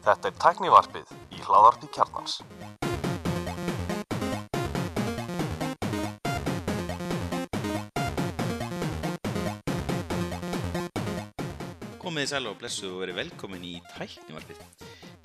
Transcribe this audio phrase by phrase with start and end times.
[0.00, 2.36] Þetta er tæknivarpið í hláðarpi kjarnans.
[11.98, 14.62] Komið þið sæl og blessu og verið velkomin í tæknivarpið.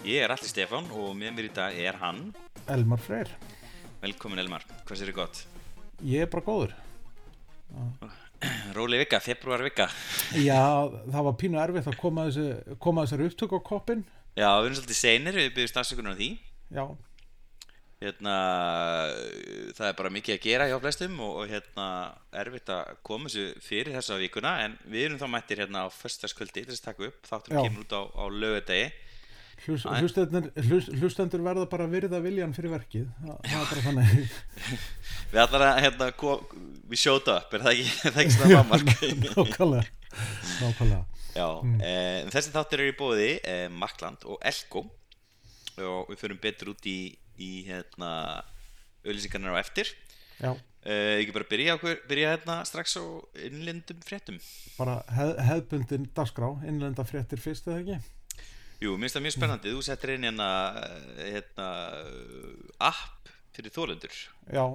[0.09, 2.33] Ég er Alli Stefán og með mér í dag er hann.
[2.65, 3.29] Elmar Freyr
[4.01, 5.45] Velkomin Elmar, hvað sér þið gott?
[6.01, 6.73] Ég er bara góður
[8.75, 9.89] Róli vika, februar vika.
[10.37, 10.61] Já,
[11.07, 14.77] það var pínu erfitt að koma, þessi, koma þessari upptök á koppin Já, við erum
[14.81, 16.29] svolítið seinir, við byggjum stafsökunar á því.
[16.75, 16.85] Já,
[18.03, 18.33] Hérna,
[19.73, 21.85] það er bara mikið að gera hjá flestum og, og hérna
[22.41, 26.65] erfitt að koma þessu fyrir þessa vikuna en við erum þá mættir hérna á föstaskvöldi
[26.65, 27.61] til þess að taka upp, þáttur Já.
[27.63, 28.89] kemur út á, á lögadegi.
[29.65, 33.07] Hlust, hlustendur, hlust, hlustendur verða bara virða viljan fyrir verkið.
[33.25, 33.55] Er
[35.31, 36.09] Við ætlar að hérna,
[36.91, 38.91] við sjóta upp, er það ekki, er það ekki svona mammark?
[40.61, 41.01] Nákvæmlega.
[41.65, 41.79] Mm.
[42.31, 44.85] þessi þáttur eru í bóði eh, Makland og Elko.
[45.81, 46.99] Og við förum betur út í,
[47.41, 48.11] í hérna,
[49.03, 49.89] auðlýsingarnar á eftir.
[50.37, 50.53] Já,
[50.85, 53.03] eh, Ekki bara byrja, okkur, byrja hérna strax á
[53.49, 54.37] innlendum fréttum?
[54.77, 57.99] Bara heð, hefðbundin dagskrá Innlenda fréttir fyrst eða ekki
[58.83, 60.49] Jú, minnst það mjög spennandi, þú settir inn hérna,
[60.83, 61.67] eh, hérna
[62.83, 64.15] app fyrir þólendur
[64.51, 64.65] Já,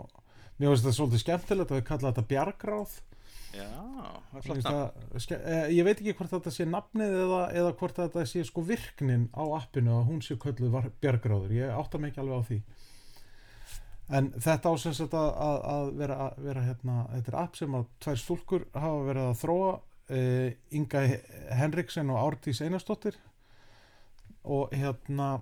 [0.59, 2.95] mér finnst þetta svolítið skemmtilegt að við kalla þetta bjargráð.
[3.51, 3.67] Já,
[4.31, 7.73] það er flott það ske- eh, Ég veit ekki hvort þetta sé nafnið eða, eða
[7.81, 11.51] hvort þetta sé sko virknin á appinu að hún sé kölluð bjargráður.
[11.59, 12.61] Ég átta mig ekki alveg á því.
[14.11, 17.85] En þetta ásens að, að, að vera, að vera hérna, þetta er app sem að
[18.03, 19.69] tvær stúlkur hafa verið að þróa
[20.11, 21.03] uh, Inga
[21.61, 23.19] Henriksen og Árdís Einarsdóttir
[24.45, 25.41] og hérna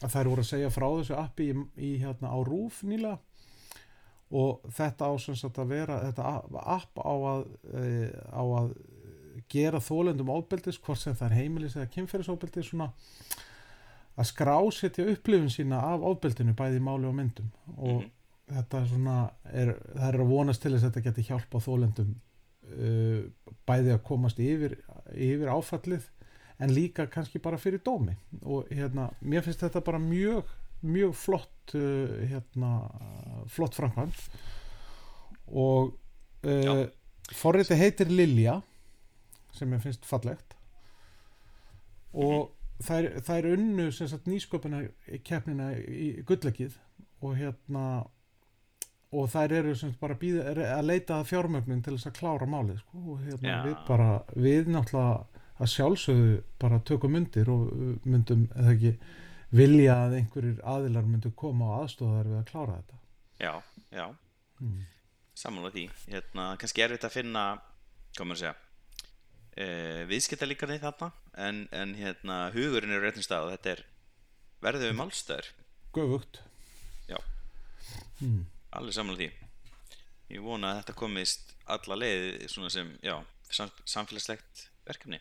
[0.00, 3.18] þær voru að segja frá þessu appi í, í hérna á RÚF nýlega
[4.30, 6.34] og þetta ásens að vera þetta
[6.76, 8.72] app á að, uh, á að
[9.50, 12.92] gera þólendum ofbeldis hvort sem það er heimilis eða kynferðisofbeldis svona
[14.20, 18.10] að skrásetja upplifun sína af ofbeldinu bæði máli og myndum og Mhm.
[18.50, 22.14] þetta er svona er, það er að vonast til þess að þetta geti hjálpa þólendum
[22.70, 23.22] uh,
[23.66, 24.74] bæði að komast yfir,
[25.14, 26.08] yfir áfallið
[26.60, 28.16] en líka kannski bara fyrir dómi.
[28.42, 30.48] Og hérna, mér finnst þetta bara mjög
[30.80, 32.70] mjög flott uh, hérna,
[33.48, 34.20] flott framkvæmt
[35.50, 35.92] og
[36.46, 36.86] uh,
[37.36, 38.60] forriti heitir Lilja
[39.54, 40.54] sem ég finnst fallegt.
[42.14, 44.84] Og þær, þær unnu sem sagt nýsköpuna
[45.26, 46.78] keppnina í gullegið
[47.20, 47.84] og hérna
[49.10, 52.18] og þær eru sem sagt bara bíða, er að leita að fjármögnun til þess að
[52.20, 53.56] klára málið sko, og hérna Já.
[53.66, 58.94] við bara við náttúrulega að sjálfsögðu bara tökum myndir og uh, myndum eða ekki
[59.56, 62.98] vilja að einhverjir aðilar myndu koma á aðstofar við að klára þetta.
[63.40, 63.52] Já,
[63.90, 64.06] já,
[64.60, 64.82] mm.
[65.42, 65.86] sammála því.
[66.12, 67.44] Hérna, kannski erfitt að finna
[68.20, 68.54] maður að segja
[69.64, 71.10] uh, viðskiptalíkarni þarna
[71.48, 73.84] en, en hérna, hugurinn er á réttum stað og þetta er
[74.64, 75.50] verðið við málstöður
[75.96, 76.42] göfugt.
[77.10, 77.18] Já.
[78.22, 78.44] mm.
[78.78, 79.30] alveg sammála því.
[80.30, 83.16] Ég vona að þetta komist alla leið svona sem, já,
[83.50, 85.18] sam, samfélagslegt verkefni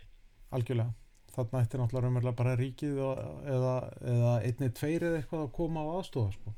[0.55, 0.93] algjörlega
[1.35, 3.19] þarna ætti náttúrulega raunverulega bara ríkið og,
[3.53, 3.75] eða,
[4.13, 6.55] eða einni tveir eða eitthvað að koma á aðstofa sko.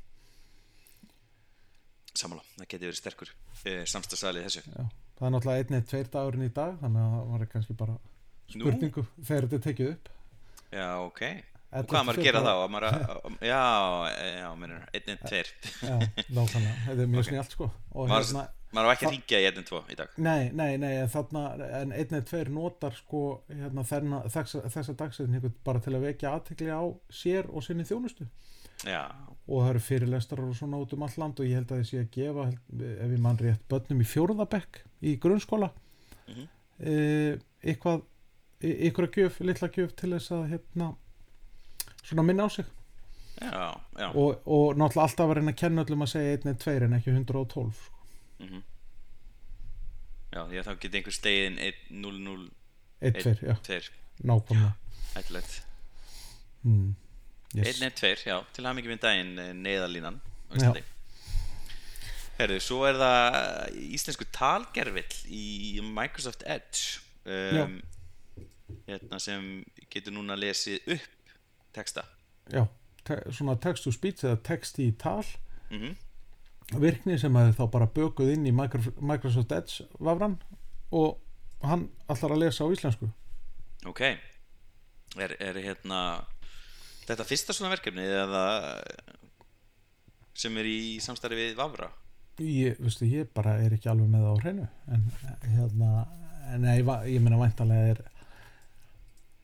[2.22, 4.82] sammála, það geti verið sterkur uh, samstagsæli þessu Já.
[5.18, 7.96] það er náttúrulega einni tveir dagurinn í dag þannig að það var kannski bara
[8.52, 8.58] Nú?
[8.58, 10.10] spurningu þegar þetta tekið upp
[10.72, 11.22] já, ok,
[11.72, 11.88] og 11.
[11.92, 13.60] hvað maður að gera þá maður að, já,
[14.42, 15.52] já, minnur einn, einn, tveir
[15.82, 15.94] Já,
[16.36, 17.28] nákvæmlega, þetta er mjög Ok.
[17.30, 20.08] snjált sko og Maður- hérna, maður á ekki að ringja í einn, tvo í dag
[20.18, 21.42] nei, nei, nei en þarna,
[21.80, 26.68] en einni tveir notar sko hérna, þenna, þessa, þessa dagsetningu bara til að vekja aðtekli
[26.72, 28.28] á sér og sinni þjónustu
[28.84, 29.02] já,
[29.48, 32.00] og það eru fyrirlestrar og svona út um all land og ég held að sé
[32.02, 35.70] að gefa ef ég mann rétt börnum í fjórðabekk í grunnskóla
[36.28, 36.48] Mhm.
[36.80, 38.02] e, eitthvað
[38.62, 40.94] ykkur að gjöf, litla gjöf til þess að hérna
[42.12, 42.68] svona minna á sig.
[43.42, 44.08] Já, já.
[44.14, 46.96] Og, og náttúrulega alltaf að reyna að kenna öllum að segja 1 eða 2 en
[46.98, 48.04] ekki 112 sko.
[48.44, 48.62] mm
[50.32, 52.44] Já, því að þá geti einhver stegin 1-0-0
[53.04, 53.80] 1, 2, já, 2
[54.30, 54.70] nákvæmlega.
[55.12, 55.56] Hættulegt
[56.62, 56.94] mm.
[57.58, 57.82] yes.
[57.82, 60.14] 1-2, já, til að mikið við daginn eh.
[60.52, 60.84] Íslandi.
[62.38, 67.02] Herðu, svo er það íslensku talgerfill í Microsoft Edge.
[67.28, 67.76] Um,
[68.88, 69.44] hérna sem
[69.92, 71.21] getur núna lesið upp
[71.72, 72.04] texta.
[72.52, 72.66] Já,
[73.04, 75.24] te svona text to speech eða text í tal.
[75.70, 75.94] Mm
[76.72, 80.38] virkni sem er þá bara bökuð inn í Micro- Microsoft Edge vafran
[80.94, 81.18] og
[81.66, 83.10] hann allar að lesa á íslensku.
[83.84, 84.00] Ok.
[85.20, 85.98] Er, er hérna
[87.04, 88.44] þetta fyrsta svona verkefni eða
[90.38, 91.90] sem er í samstarfi við Vavra?
[92.40, 95.04] Ég, veistu, ég bara er ekki alveg með það á hreinu en
[95.58, 95.90] hérna
[96.54, 98.00] en nei, va- ég meina væntanlega er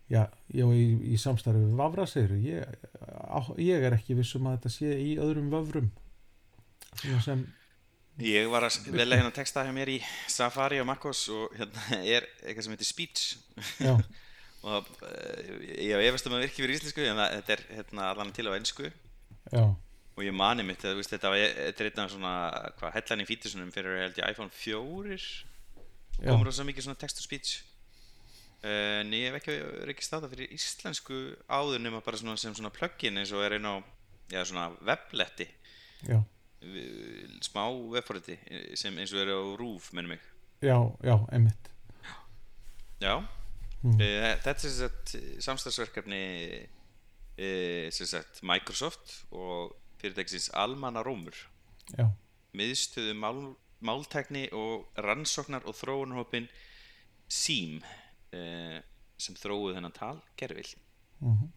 [0.09, 0.23] já,
[0.55, 2.65] já í, í samstarfi við vafraseiru ég,
[3.29, 5.91] á- ég er ekki vissum að þetta sé í öðrum vöfrum
[7.25, 7.47] sem
[8.19, 12.25] Ég var að velja hérna texta hjá mér í Safari og Makkos og hérna er
[12.43, 13.27] eitthvað sem heitir Speech.
[13.79, 13.93] Já,
[14.67, 18.33] og uh, ég efast um að virki fyrir íslensku en það- þetta er hérna allan
[18.35, 22.33] til á ennsku já, og ég mani mitt að veist, þetta var er af svona
[22.81, 27.21] hvað hellan í fítusunum fyrir held ég iPhone 4 já, komur rosa mikið svona text
[27.21, 27.61] to speech
[28.65, 29.55] uh, en ég hef ekki
[29.93, 31.19] ekki stáða fyrir íslensku
[31.49, 33.75] áður nema bara svona sem svona plugin eins og er einn á
[34.33, 35.47] já, svona webletti.
[36.09, 36.21] Já,
[36.63, 37.65] við- smá
[37.95, 38.39] webforriti
[38.79, 40.23] sem eins og er á Roof minnum mig.
[40.63, 41.71] Já, já, einmitt.
[43.01, 43.15] Já.
[43.83, 43.95] Mm.
[43.95, 45.13] uh, þetta er sagt
[45.45, 46.23] samstagsverkefni
[47.39, 51.35] uh, sem sagt Microsoft og fyrirtækisins Almanna Rómur.
[51.95, 52.09] Já,
[52.59, 53.39] miðstöðu mál,
[53.87, 56.49] máltækni og rannsóknar og þróunarhópin
[57.31, 57.79] SEAM
[58.37, 58.79] uh,
[59.19, 60.69] sem þróuð þennan tal gerfil
[61.25, 61.49] mhm,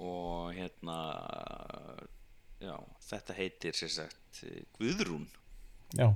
[0.00, 0.96] og hérna
[2.60, 2.74] já,
[3.10, 5.28] þetta heitir sem sagt eh, Guðrún.
[5.96, 6.08] Já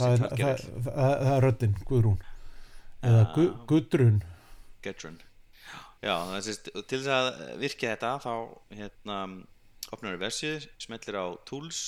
[0.00, 2.20] það er, það, það, það, er röddin, Guðrún.
[3.00, 3.32] Eða Ah.
[3.34, 4.22] gu, Gudrun.
[4.84, 5.20] Gudrun
[6.00, 8.34] já, það er sérst, og til þess að virka þetta þá
[8.78, 9.16] hérna
[9.92, 11.80] opnar við versið, smellir á Tools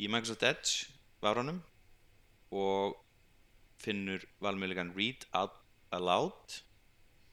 [0.00, 0.88] í Microsoft Edge
[1.24, 1.60] varunum
[2.50, 2.96] og
[3.80, 5.59] finnur valmöðulegan Read Out
[5.96, 6.58] Aloud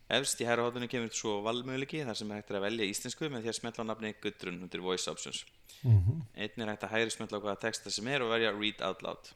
[0.07, 3.43] efst í hæra hóttunni kemur svo valmöðulegi þar sem er hægt að velja íslensku með
[3.43, 5.41] því að smetla á nafni Gudrun undir Voice Options.
[5.83, 8.81] Mhm, Einnig er hægt að hægri smetla á hvaða texta sem er og verja Read
[8.87, 9.33] Out Loud.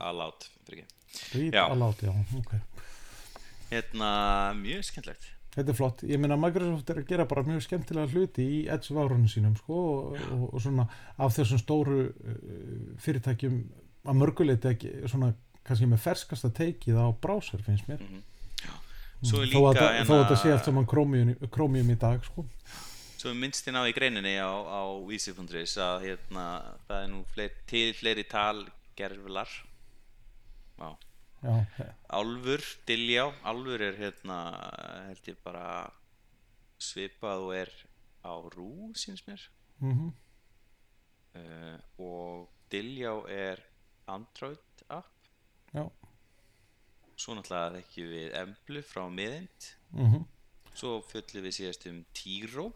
[0.00, 0.94] Aloud, fyrir ekki.
[1.34, 1.64] Read Já.
[1.68, 2.54] aloud, já, ok.
[3.68, 4.08] Hérna,
[4.56, 5.26] mjög skemmtlegt
[5.58, 8.94] Þetta er flott, ég meina Microsoft er að gera bara mjög skemmtilega hluti í Edge
[8.94, 10.84] várunum sínum sko og, og, og svona
[11.18, 12.34] af þessum stóru uh,
[13.02, 13.56] fyrirtækjum
[14.08, 15.32] að mörguleiti ekki svona
[15.66, 18.04] kannski með ferskasta teikið á browser finnst mér.
[18.04, 18.27] Þó að,
[19.22, 22.44] líka þetta- þó að þetta sé allt saman Chromium í dag sko.
[23.18, 26.44] Svo minnst þín á í greininni á, á vísi.is að hérna,
[26.86, 28.24] það er nú fleiri, til fleiri
[31.42, 31.66] já,
[32.10, 34.38] Álfur, Diljá, Álfur er hérna,
[35.08, 35.90] held ég bara
[36.78, 37.72] svipað og er
[38.22, 39.42] á Rú, síns mér.
[39.80, 40.12] Mm
[41.38, 43.62] uh, og Diljá er
[44.06, 45.10] Android app.
[45.74, 45.90] Já
[47.18, 50.26] svo náttúrulega þekkjum við Emblu frá miðind mm
[50.78, 52.68] svo fjöllum við síðast um Tiro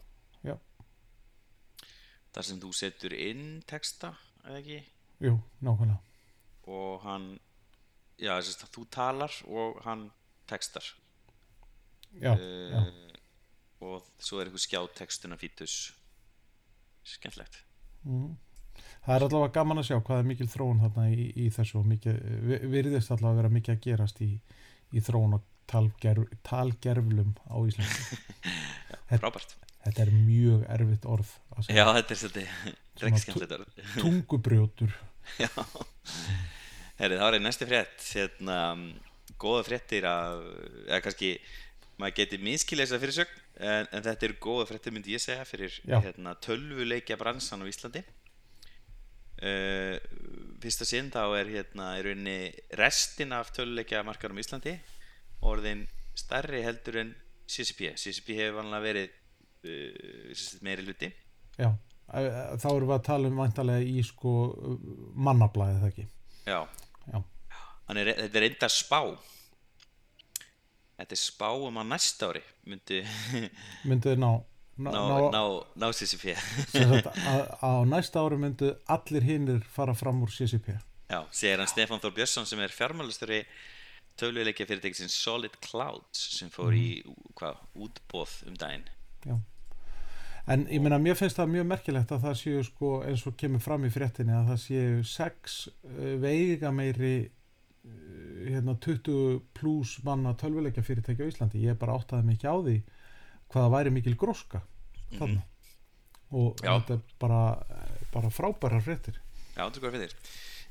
[0.43, 0.57] Já.
[2.35, 4.13] þar sem þú setur inn texta
[4.43, 4.79] eða ekki?
[5.23, 5.99] Jú, nákvæmlega.
[6.73, 7.27] Og hann
[8.17, 10.07] já, þess að þú talar og hann
[10.49, 10.85] textar.
[12.13, 13.19] Já, já, uh,
[13.87, 15.77] og svo er eitthvað skjátextuna fítus.
[17.07, 17.57] Skemmtlegt
[18.07, 18.29] mm.
[19.05, 21.87] Það er allavega gaman að sjá hvað er mikil þróun þarna í, í þessu og
[21.91, 22.19] mikið,
[22.49, 24.29] vi- virðist allavega að vera mikið að gerast í,
[24.93, 28.19] í þróun og talgerf, talgerflum á Íslandi.
[29.23, 29.55] Frábært.
[29.83, 33.65] þetta er mjög erfitt orð að já, þetta er svolítið
[34.01, 34.93] tungubrjótur.
[35.39, 35.49] Já.
[36.99, 38.03] Herri, þá er einn næsti frétt.
[38.13, 38.57] Hérna,
[39.41, 40.43] góða fréttir af,
[40.87, 41.31] eða kannski
[41.99, 45.75] maður geti minnskilja þessa fyrirsögn en, en þetta eru góða fréttir myndi ég segja fyrir
[45.89, 48.01] hérna, tölvuleikja bransan á Íslandi
[49.43, 49.95] uh,
[50.63, 52.37] fyrsta sinn þá er hérna í rauninni
[52.79, 54.77] restin af tölvuleikja markarum á Íslandi
[55.43, 55.83] orðin
[56.15, 57.11] stærri heldur en
[57.49, 59.09] CCP CCP hefur vanlega verið
[59.67, 61.09] uh, meiri hluti.
[61.59, 61.69] Já,
[62.15, 64.31] eh, þá erum við að tala um vantarlega í sko
[65.27, 66.07] mannablaðið það ekki?
[66.47, 66.59] Já,
[67.11, 67.19] já,
[67.93, 68.99] er, þetta er enda spá.
[70.93, 73.03] Þetta er spá um að næsta ári myndi
[73.89, 74.31] mynduð ná
[74.77, 74.89] ná,
[75.33, 75.43] ná,
[75.77, 76.33] ná, CCP
[76.71, 76.95] sem
[77.67, 80.79] á næsta ári myndu allir hinnir fara fram úr CCP
[81.13, 83.43] Já, segir hann Stefán Þór Björnsson sem er fjármálastöri
[84.17, 86.87] töluleikja fyrirtækisins Solid Clouds sem fór í
[87.37, 88.87] hvað, útbóð um daginn.
[89.25, 89.35] Já.
[90.53, 93.63] En ég meina, mér finnst það mjög merkilegt að það séu sko eins og kemur
[93.63, 97.93] fram í fréttinni að það séu sex uh, veiga meiri uh,
[98.49, 101.63] hérna 20 pluss manna tölvuleikja fyrirtæki á Íslandi.
[101.63, 102.77] Ég bara áttaði ekki á því
[103.53, 104.63] hvaða væri mikil gróska
[105.17, 105.43] þarna.
[106.33, 106.73] Og Já.
[106.73, 107.41] þetta er bara,
[108.13, 109.19] bara frábæra fréttir.
[109.53, 110.17] Já, þú hvað fyrir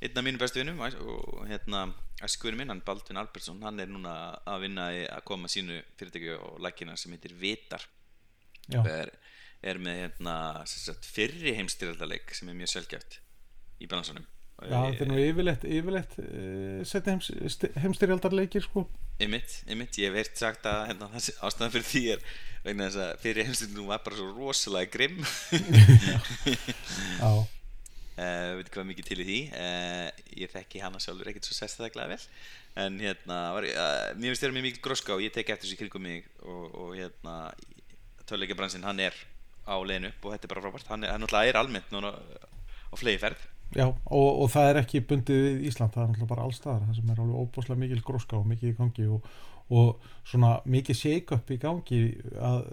[0.03, 1.85] Einn af mínu bestu vinnum og hérna
[2.27, 4.15] æskuðurinn minn, hann Baldvin Albertsson hann er núna
[4.51, 7.87] að vinna að koma sínu fyrirtæki og lækina sem heitir Vitar
[8.75, 9.13] er,
[9.63, 10.35] er með hérna,
[10.67, 13.21] sagt, fyrri heimstyrjaldaleik sem er mjög sjálfgæft
[13.79, 14.27] í balansanum
[14.63, 17.31] já þetta er nú yfirleitt, yfirleitt uh, setja heims,
[17.83, 18.85] heimstyrjaldarleikir sko.
[19.21, 21.09] Einmitt, einmitt, ég hef heyrt sagt að hérna,
[21.45, 22.23] ástæðan fyrir því er
[22.63, 25.19] vegna þess að fyrir heimstyrjaldaleik var bara svo rosalega grimm.
[27.23, 29.39] Já, uh, veit hvað mikið til í því.
[29.59, 30.09] Uh,
[30.45, 32.21] ég þekki hana sjálfur ekkert svo sérstaklega vel.
[32.83, 35.81] En hérna, var, uh, mér finnst þér mjög mikil gróska og ég tek eftir þessu
[35.83, 37.37] kringum mig og, og hérna
[38.27, 39.17] töluleikabransin hann er
[39.67, 40.91] á leiðinu upp og þetta er bara frábært.
[40.91, 45.01] Hann er, hann er almennt núna á flegi ferð Já, og, og það er ekki
[45.09, 48.37] bundið við Ísland, það er náttúrulega bara allstaðar, það sem er alveg óbúslega mikil gróska
[48.37, 49.31] og mikið í gangi og,
[49.73, 52.01] og svona mikið shake-up í gangi
[52.37, 52.67] að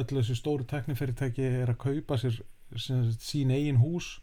[0.00, 4.16] öll þessu stóru teknifyrirtæki er að kaupa sér sagt, sín eigin hús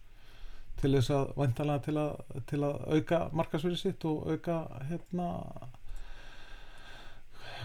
[0.82, 4.60] til þess að vantalega til að, til að auka markasverið sitt og auka
[4.90, 5.30] hérna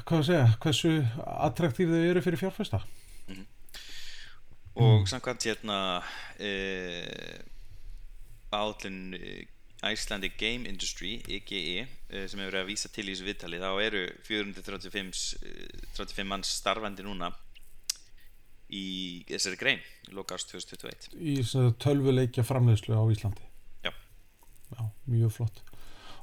[0.04, 2.82] hvað að segja, hversu attraktíf þau eru fyrir fjárfesta.
[4.78, 7.38] Og samkvæmt hérna uh,
[8.54, 9.14] átlun
[9.78, 13.70] Icelandic Game Industry EGE uh, sem hefur verið að vísa til í þessu viðtali þá
[13.84, 17.30] eru 435 uh, 35 manns starfandi núna
[18.68, 21.38] í þessari grein í loka ást 2021 í
[21.80, 23.46] tölvuleikja framleiðslu á Íslandi
[23.86, 23.92] Já.
[24.74, 25.62] Já, mjög flott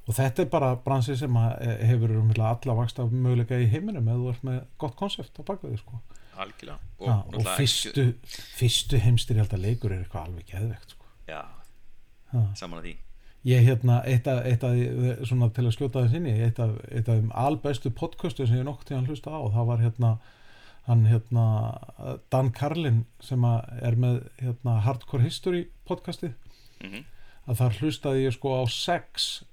[0.05, 4.22] og þetta er bara bransi sem eh, hefur umhverflega alla vaksta möguleika í heiminum eða
[4.22, 6.01] þú ert með gott konsept á bakveði sko.
[6.36, 8.05] algjörlega og, og, og fyrstu,
[8.60, 11.10] fyrstu heimstyrjaldar leikur er eitthvað alveg geðvegt sko.
[11.25, 11.41] já,
[12.36, 12.56] Ha.
[12.56, 12.96] saman að því
[13.46, 16.72] ég hérna, eitt af, eitt af svona til að skjóta þess inn í eitt af,
[16.92, 20.13] eitt af albestu podcastu sem ég nokkuð til að hlusta á það var hérna
[20.88, 21.44] hann hérna
[22.34, 26.34] Dan Carlin sem er með hérna Hardcore History podcastið
[26.84, 27.04] mm
[27.46, 29.44] að þar hlustaði ég sko á sex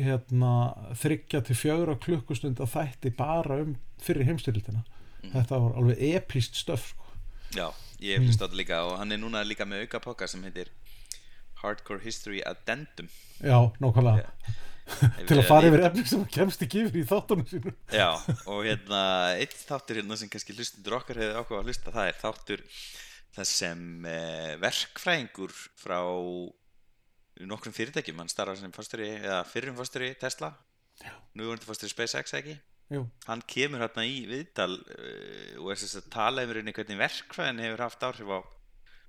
[0.00, 0.52] hérna
[0.96, 4.80] þryggja til fjögra klukkustund að þætti bara um fyrir heimstyrildina
[5.22, 5.32] Mhm.
[5.34, 7.04] þetta var alveg eplist stöf sko.
[7.52, 7.68] já,
[8.00, 10.42] ég hef hlust á þetta líka og hann er núna líka með auka poka sem
[10.42, 10.68] heitir
[11.62, 13.08] Hardcore History Addendum
[13.42, 14.30] já, nákvæmlega.
[14.92, 17.76] Ef til að fara yfir efni sem kemst ekki yfir í þáttunum sínum.
[17.94, 18.10] Já,
[18.50, 19.02] og hérna
[19.38, 22.64] eitt þáttur hérna sem kannski hlustundur okkar hefur ákveða að hlusta, það er þáttur
[23.32, 26.00] það sem eh, verkfræðingur frá
[27.48, 30.52] nokkrum fyrirtækjum, hann starfar sem eða fyrrum fórstjóri Tesla.
[31.34, 32.58] Nú er hann fórstjóri SpaceX ekki?
[32.92, 37.00] Jú, hann kemur hérna í viðtal uh, og er þess að tala yfir henni hvernig
[37.00, 38.40] verkfræðin hefur haft áhrif á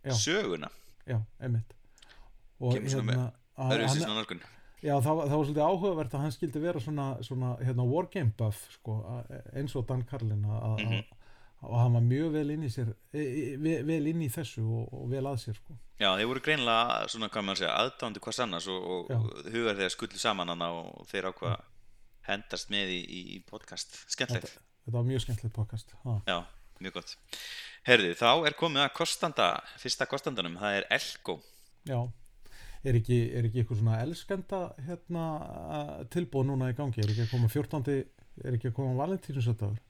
[0.08, 0.14] Já.
[0.22, 0.70] söguna.
[1.04, 1.74] Já, einmitt
[2.64, 4.44] og Kemur svona með að- öðruvísi hann- svona nálgun
[4.84, 8.66] Já, það, það var svolítið áhugavert að hann skildi vera svona, svona hérna, wargame buff
[8.74, 8.98] sko,
[9.56, 11.04] eins og Dan Carlin að mm
[11.64, 14.64] og hann var mjög vel inn í sér e, e, vel, vel inn í þessu
[14.64, 15.76] og, og vel að sér sko.
[16.02, 19.94] Já, þeir voru greinilega svona, hvað maður segja, aðdándu hvers annars og, og hugar þeir
[19.94, 21.56] skullu saman hana og þeir ákvað
[22.28, 23.96] hendast með í, í podcast.
[24.12, 24.52] Skemmtilegt.
[24.52, 26.18] þetta, þetta var mjög skemmtilegt podcast ha.
[26.28, 26.38] Já,
[26.84, 27.16] mjög gott.
[27.88, 31.38] Herði, þá er komið að kostanda, fyrsta kostandanum, það er Elko.
[31.88, 32.00] Já,
[32.84, 35.26] er ekki, er ekki eitthvað svona elskenda hérna,
[36.14, 37.04] tilbúð núna í gangi?
[37.04, 37.98] Er ekki að koma 14.
[38.44, 39.82] er ekki að koma valentínunsötaður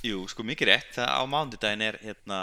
[0.00, 2.38] Jú, sko mikið rétt, það á mánudaginn er hérna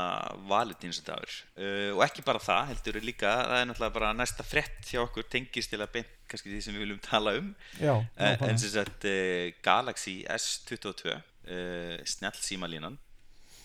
[0.45, 4.99] valentínsdagur uh, og ekki bara það, heldur líka, það er náttúrulega bara næsta frett hjá
[5.01, 7.49] okkur tengist til að beint kannski því sem við viljum tala um.
[7.81, 12.99] Já, Eh, en sem sagt uh, Galaxy S22 uh, snjall símalínan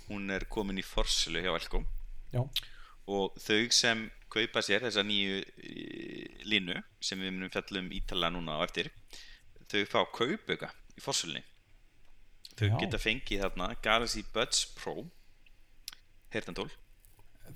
[0.09, 1.83] hún er komin í forsölu hjá Elko.
[2.33, 2.47] Já,
[3.13, 5.41] og þau sem kaupa sér þessa nýju
[6.49, 8.91] línu sem við munum fjalla um ítalega núna á eftir.
[9.69, 11.45] Þau fá kaupauka í forsölunni
[12.59, 12.77] þau Já.
[12.83, 15.07] geta fengið þarna Galaxy Buds Pro
[16.33, 16.69] heyrtantól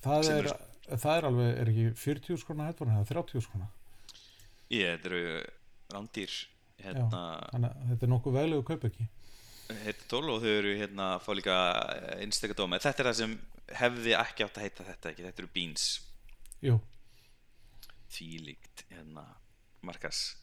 [0.05, 0.51] það Sem er,
[0.95, 3.69] það er alveg, er ekki 40 skrona headphone eða 30 skrona
[4.73, 5.23] ég, þetta eru
[5.95, 6.39] rándýr
[6.83, 7.23] hérna,
[7.93, 9.09] þetta er nokkuð veglegu kaup ekki
[9.85, 11.55] heyrtantól og þau eru hérna fá líka
[12.21, 12.79] einstakar dóma.
[12.79, 13.33] Þetta er það sem
[13.81, 15.25] hefði ekki átt að heita þetta ekki?
[15.27, 15.87] Þetta eru Beans
[16.67, 16.79] Jú,
[18.13, 19.27] þvílíkt hérna
[19.87, 20.37] markas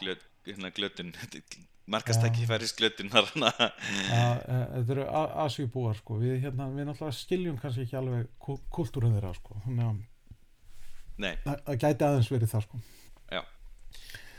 [0.00, 1.12] glöt, hérna glötun
[1.92, 5.06] markastæki færis glötun þar hana að, að, þetta eru
[5.44, 6.18] asjúbúar sko.
[6.22, 9.58] við, hérna, við náttúrulega skiljum kannski ekki alveg kúltúrinn þeirra sko.
[9.64, 10.00] þannig að
[11.24, 12.82] nei, það, það gæti aðeins verið það sko.
[13.32, 13.42] já.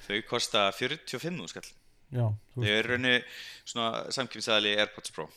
[0.10, 1.68] Þau kosta 45 nú skall.
[2.10, 3.18] Já, þau eru raunni
[3.62, 5.28] svona samkjöfisæðali Airpods Pro.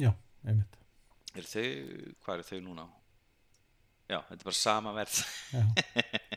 [0.00, 0.08] Já,
[0.46, 0.78] einmitt.
[1.34, 1.66] Eru þau,
[2.24, 2.86] hvað eru þau núna?
[2.88, 3.01] á?
[4.10, 5.22] Já, þetta er bara sama verð.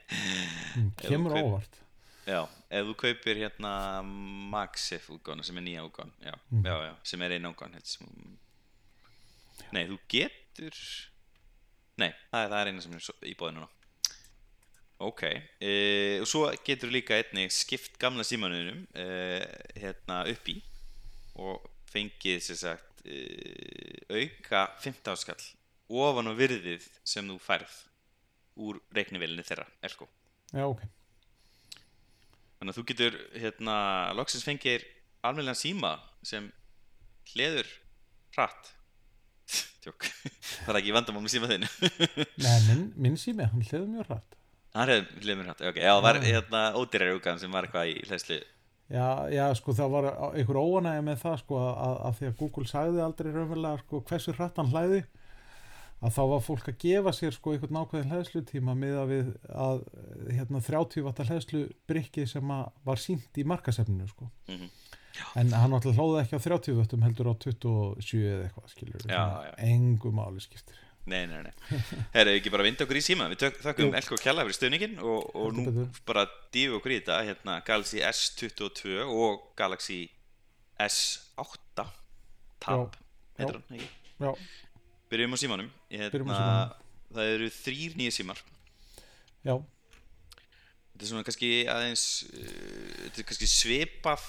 [0.75, 1.77] Mm, kemur kaup- óvart.
[2.27, 3.72] Já, ef þú kaupir hérna
[4.51, 6.65] Maxif útgána sem er nýja útgán já, Mm.
[6.65, 8.07] já, já, sem er einu útgán sem...
[9.72, 10.75] nei, þú getur
[11.98, 13.67] nei, það er, það er eina sem er í bóðinu
[15.00, 15.24] ok,
[15.62, 15.74] e,
[16.22, 19.07] og svo getur líka einnig skipt gamla símanuðinum e,
[19.79, 20.57] hérna upp í
[21.39, 23.19] og fengið sem sagt e,
[24.12, 25.43] auka 15 skall
[25.89, 27.74] ofan á virðið sem þú færð
[28.65, 30.08] úr reiknivélinni þeirra, Elko.
[30.56, 30.86] Já, ok,
[32.56, 33.75] Þannig að þú getur hérna
[34.15, 34.86] loksins fengir
[35.25, 36.48] almennilega síma sem
[37.34, 37.68] hleður
[38.38, 38.72] hratt.
[39.84, 40.08] Tjók,
[40.63, 41.68] það er ekki vandamál með síma þinn
[42.46, 44.38] Nei, minn, minn sími, hann hliður mjög hratt.
[44.75, 48.00] Það er hliðmur hætt, ok, já, það var hérna ódýrar útgáðan sem var eitthvað í
[48.10, 48.39] hlæslu
[48.92, 52.68] Já, já, sko það var einhver óanægja með það sko að, að því að Google
[52.70, 55.00] sagði aldrei raunverulega sko hversu hratt hann hlæði
[56.04, 59.84] að þá var fólk að gefa sér sko einhvern nákvæðin hlæðslutíma með að við að
[60.36, 64.70] hérna 30 vatta hlæðslu brikki sem að var sínt í markasefninu sko Mhm.
[65.40, 69.24] en hann alltaf hlóði ekki á 30 vattum heldur á 27 eða eitthvað skilur Já,
[69.48, 69.54] já.
[69.72, 70.75] engu máli skiptir
[71.08, 71.54] Nei, nei, nei
[72.16, 73.44] Herra, ekki bara vinda okkur í síma Við
[73.78, 73.92] Jú.
[73.94, 76.00] Elko Kjalla fyrir stöðningin og, og nú betur.
[76.06, 80.10] bara dýfu okkur í þetta hérna, Galaxy S22 og Galaxy
[80.82, 81.86] S8
[82.60, 83.90] Tab, Já, heitir hann, ekki?
[84.20, 84.32] já,
[85.12, 85.68] Byrjum á símanum.
[85.92, 86.70] Hérna, Byrjum á símanum.
[87.16, 88.40] Það eru þrýr nýja símar.
[89.46, 89.56] Já,
[90.96, 92.36] Þetta er svona kannski aðeins uh,
[93.04, 94.24] Þetta er kannski svipað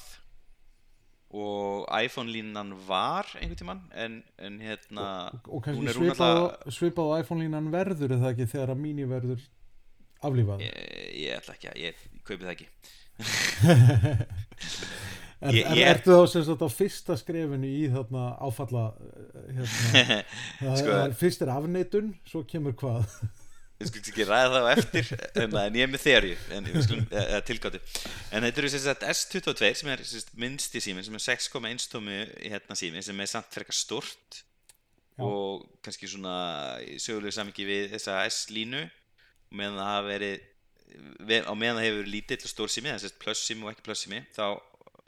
[1.36, 7.06] og iPhone línan var einhvern tímann en, en hérna og, og kannski svipað, alltaf- svipað
[7.10, 9.40] á iPhone línan verður er það ekki þegar að mini verður
[10.26, 10.74] aflífað ég,
[11.24, 11.94] ég ætla ekki að, ég
[12.26, 12.68] kaupi það ekki
[15.36, 19.50] Er, Ég- er, ég- ertu þá sem sagt á fyrsta skrefinu í þarna áfalla eh,
[19.58, 20.20] hérna,
[20.62, 23.04] það, Sko- er, fyrst er afneitun svo kemur hvað?
[23.76, 25.10] Ég skulum ekki ræða það á eftir
[25.42, 27.80] en, en ég er með þeirri en uh, tilgáttu
[28.32, 31.84] en þetta eru sem sagt S22 sem er sem sagt, minnsti síminn sem er 6,1
[31.92, 35.26] tómi hérna síminn sem er samt frekar stort Já.
[35.28, 36.38] og kannski svona
[36.88, 38.86] í sögulegu samingi við þessa S-línu
[39.52, 43.20] meðan það hafa verið á meðan það hefur verið lítill og stór sími þess að
[43.26, 44.44] pluss sími og ekki pluss sími þá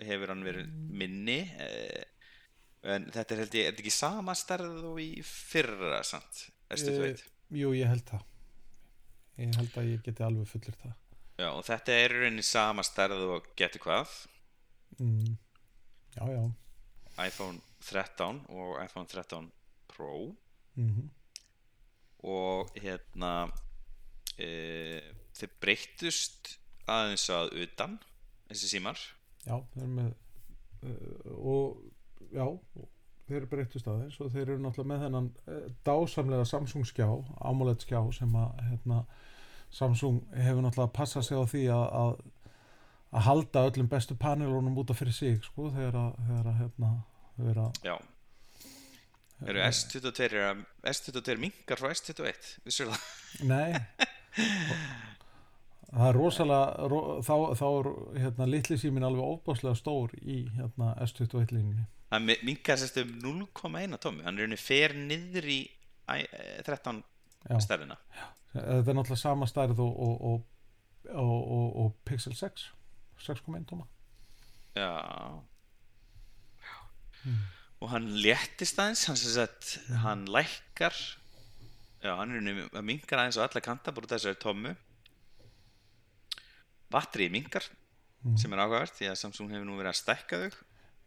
[0.04, 2.04] hefur hann verið minni eh,
[2.88, 6.46] en þetta er held ég er þetta ekki sama stærð og í fyrra samt?
[6.74, 7.26] S22 Eh,
[7.58, 8.24] Jú, ég held það.
[9.40, 10.96] Ég held að ég geti alveg fullir það.
[11.38, 14.16] Já, og þetta er rauninni sama stærð og getur hvað?
[14.98, 15.38] Mm.
[16.12, 16.42] Já, já.
[17.24, 19.48] iPhone 13 og iPhone 13
[19.88, 20.12] Pro.
[20.76, 21.08] Mm
[22.26, 23.48] og hérna
[24.38, 24.48] e,
[25.36, 26.56] þeir breyttust
[26.88, 27.98] aðeins að utan
[28.48, 28.98] þessi símar
[29.46, 30.08] Já, þeir eru með
[30.82, 32.46] uh, og já,
[33.28, 37.08] þeir eru breyttu staðins og þeir eru náttúrulega með þennan uh, dásamlega Samsung skjá,
[37.50, 39.02] AMOLED skjá sem að hérna,
[39.74, 42.12] Samsung hefur náttúrulega passað sig á því að, að,
[43.12, 46.94] að halda öllum bestu panelunum út af fyrir sig sko, þegar að, þegar að hérna,
[47.38, 47.96] vera, Já.
[49.46, 53.04] Eru S22 er að S22 mingar frá S21 Vissur það?
[53.46, 53.70] nei
[55.92, 57.88] það er rosalega ro, þá, þá er
[58.24, 61.86] hérna, litli símin alveg óbáslega stór í hérna, S21 línunni.
[62.12, 64.22] Það mi- mingar sérst um 0,1 tómi.
[64.24, 65.58] Hann er rauninni fer niður í
[66.08, 67.02] æ, eh, 13
[67.48, 67.58] Já.
[67.64, 67.96] stærðina.
[68.54, 70.46] Þetta er náttúrulega sama stærð og, og, og,
[71.12, 72.70] og, og, og Pixel 6
[73.26, 73.84] 6,1 tóma.
[74.76, 74.88] Já.
[77.80, 80.94] Og hann léttist aðeins hann, sagt, hann lækkar.
[82.02, 84.72] Já, hann er rauninni að mingar aðeins á alla kanta bara þessari tómu
[86.92, 87.68] Batterið mingar
[88.38, 90.56] sem er áhugavert því að Samsung hefur nú verið að stækka þau.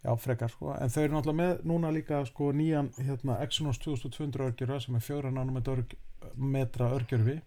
[0.02, 4.48] Já, frekar sko, en þau eru náttúrulega með núna líka sko nýjan hérna, Exynos 2200
[4.48, 5.94] örgjörfa sem er 4 nanometra örg,
[6.38, 7.38] metra örgjörfi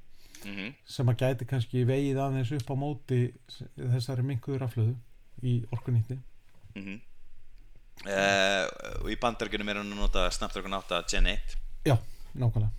[0.45, 3.19] mm sem að gæti kannski vegið aðeins upp á móti
[3.75, 4.95] þessari minkuður aflöðu
[5.43, 6.19] í orkunýtti
[6.77, 7.01] mm
[8.05, 11.99] og í bandargjunum er hann að nota Snapdragon 8 Gen 1 Já,
[12.35, 12.71] nákvæmlega.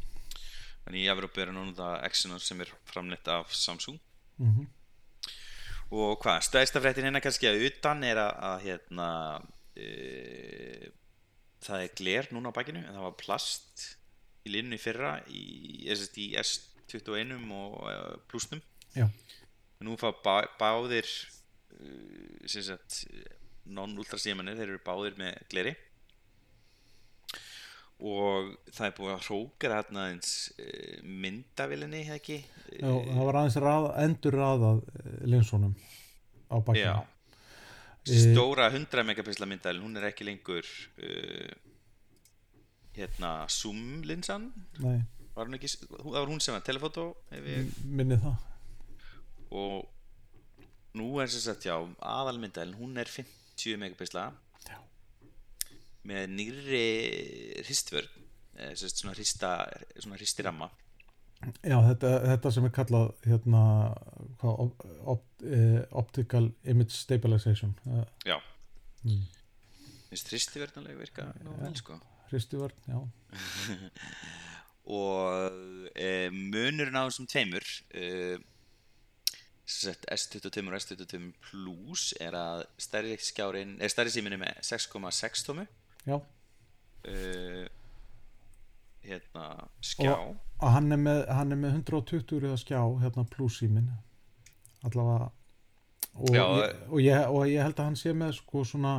[0.86, 4.00] En í Evropu er hann að nota Exynos sem er framleitt af Samsung.
[4.38, 4.68] Mm
[5.95, 9.10] og hvað, stæðsta fréttin hérna kannski að utan er að, að hérna
[9.79, 10.89] e,
[11.65, 13.86] það er gler núna á bakinu en það var plast
[14.45, 15.45] í línunni í fyrra í,
[15.88, 18.62] í S21 og uh, plusnum.
[18.95, 19.08] Já,
[19.84, 23.05] nú fá bá, báðir uh, sem sagt
[23.65, 25.73] non-ultra símanir, þeir eru báðir með gleri
[27.95, 32.39] og það er búið að hrókara hérna eins uh, myndavilinni, hefði ekki?
[32.81, 34.81] Já það var aðeins rað, endur raðað
[35.23, 35.75] linsunum
[36.51, 36.95] á bakkinu Já.
[38.05, 40.67] Eh, Stóra 100 megapixla myndavélin, hún er ekki lengur
[41.01, 41.53] uh,
[42.95, 44.51] hérna zoom linsan
[44.84, 44.99] Nei,
[45.34, 48.36] var hún ekki, það var hún sem var telefoto ef ég, minni það.
[49.55, 49.88] Og
[50.95, 54.29] nú er sem sagt, já, aðalmyndavélin hún er 50 megapixla.
[56.06, 56.88] Með nýri
[57.65, 58.26] hristvörn
[58.60, 59.54] eh, svona hrista
[60.00, 60.70] svona hristiramma.
[61.62, 63.62] Já, þetta, þetta sem er kallað hérna,
[64.50, 67.76] op, op, eh, Optical Image Stabilization.
[67.91, 68.38] Eh, já,
[69.04, 69.24] mm,
[70.10, 72.00] finnst hristivörn alveg virka nú vel sko?
[72.32, 73.00] Hristuvörn, já.
[74.86, 78.38] Og e, munurinn á þessum tveimur e,
[79.65, 85.48] sem sagt S22 og S22 Plus er að stærri skjárin er stærri síminni með 6,6
[85.48, 85.65] tómu
[86.06, 86.20] Já,
[87.10, 87.68] e,
[89.06, 89.46] hérna
[89.82, 90.13] skjá.
[90.15, 93.91] Og og hann er með, hann er með 120 röða skjá hérna pluss í minn
[94.88, 95.28] allavega
[96.15, 98.94] og, Já, ég, og, ég, og ég held að hann sé með sko svona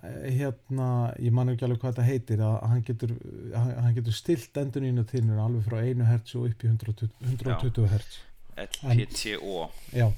[0.00, 0.86] eh, hérna,
[1.20, 3.12] ég man ekki alveg hvað þetta heitir að hann getur,
[3.52, 8.22] hann, getur stilt endurnínu tíðnir alveg frá 1 hertz og upp í 120, 120 hertz.
[8.56, 10.08] LPTO já.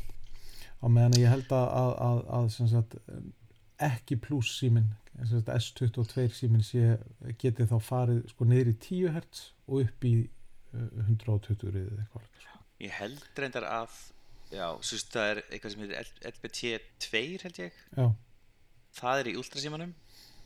[0.79, 2.94] Á meðan ég held að, að, að, að sem sagt,
[3.83, 6.98] ekki pluss síminn sem sagt, S22 síminn sé,
[7.40, 10.12] geti þá farið sko niður í 10 hertz og upp í
[10.74, 12.28] uh, 120 eða eitthvað.
[12.85, 13.98] Ég held reyndar að
[14.48, 18.07] Já, veist, það er eitthvað sem heitir LPT2 held ég já,
[18.96, 19.90] Það er í ultrasímanum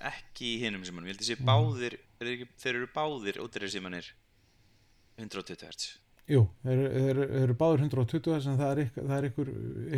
[0.02, 1.46] ekki í hinum símanum Ég held þessi Mhm.
[1.46, 4.08] báðir þeir eru, ekki- þeir eru báðir ódýrar símanir
[5.18, 5.98] 120 Hz
[6.32, 9.48] jú, þeir, þeir, þeir eru báður 120 þess en það er, ykkur, það er ykkur,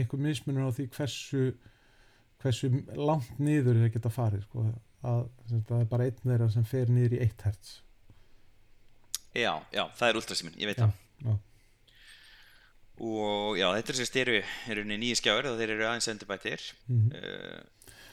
[0.02, 1.42] ykkur mismunur á því hversu
[2.44, 4.66] hversu langt niður þeir geta farið sko.
[5.04, 7.74] að, það er bara einn þeirra sem fer niður í 1 hertz
[9.34, 11.36] Já, já, það er ultrasímin, ég veit Já, það já.
[13.04, 14.34] Og já, þetta er sérst eru,
[14.70, 17.62] eru nýju skjáir og þeir eru aðeins endurbættir mm uh,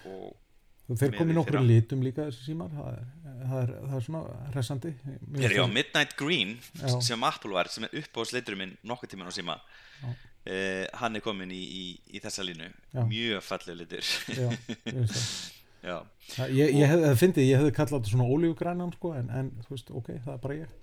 [0.10, 1.68] og þeir Miðað komi við nokkru fyrra.
[1.70, 3.04] litum líka þessi símar það er,
[3.52, 4.22] það er, það er svona
[4.56, 6.96] hressandi Mér Þeir eru á Midnight Green Já.
[7.06, 9.56] sem Apple var, sem er upp á sleiturum minn nokkuð tíman á síma
[10.02, 10.10] Já.
[10.48, 11.86] Uh, Hann er komin í, í,
[12.18, 12.70] í þessa línu.
[12.94, 13.02] Já.
[13.10, 14.50] Mjög falleg litur já.
[15.82, 15.96] Já,
[16.36, 19.74] Það- Ég, ég hef, fyndi, ég hefði kallað þetta svona ólíugrænan sko, en, en þú
[19.74, 20.76] veist, ok, það er bara ég.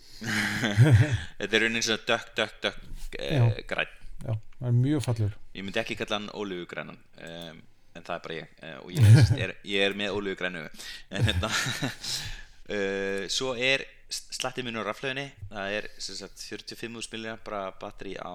[1.38, 5.62] Þetta er raunin svona dökk, dökk, dökk uh, græn Já, það er mjög fallur Ég
[5.66, 7.61] myndi ekki kalla hann ólífugrænan um,
[7.94, 11.53] en það er bara ég uh, og ég er, ég er með ólífugrænu en hérna
[11.55, 18.35] uh, svo er slatti minn á raflöginni það er sagt 45 úr bara batteri á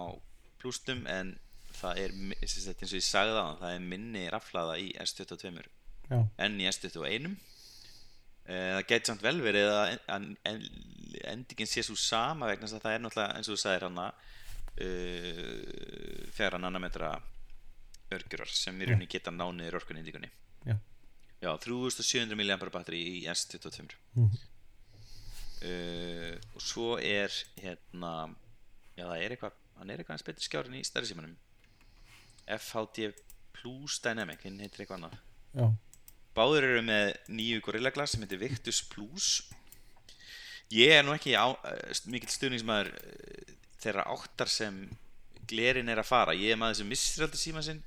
[0.64, 1.36] plústum en
[1.78, 5.54] það er eins og ég sagði það það er minni raflaða í S22
[6.12, 7.38] Já, enn í S21 uh,
[8.48, 10.62] það geti samt vel verið að en, en,
[11.34, 14.08] endingin sé svo sama vegna þess að það er náttúrulega eins og þú sagðir hana
[14.84, 17.14] uh, fjara nanometra
[18.14, 20.30] örgjurar sem í rauninni geta nániður orkunindíkunni
[20.68, 20.76] Já.
[21.44, 24.38] Já, 3700 mAh batteri í S22 Mhm.
[25.64, 28.14] uh, og svo er hérna
[28.98, 31.36] já það er eitthvað, hann er eitthvað eins betur skjárin í stærri símanum.
[32.58, 33.14] FHD
[33.56, 35.20] Plus Dynamic, hinn heitir eitthvað annað.
[35.54, 35.68] Já,
[36.34, 39.28] Báður eru með nýju Gorilla Glass sem heitir Victus Plus.
[40.74, 44.80] Ég er nú ekki á, uh, mikill stuðningsmaður uh, þeirra áttar sem
[45.50, 46.34] glerin er að fara.
[46.34, 47.84] Ég er maður sem missir aldrei síma sinn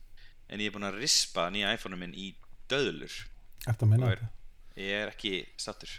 [0.46, 2.31] en ég er búinn að rispa nýja iPhone-um minn í
[2.70, 3.18] döðlur.
[3.66, 4.33] Eftir að minna þetta?
[4.79, 5.90] Ég er ekki sattur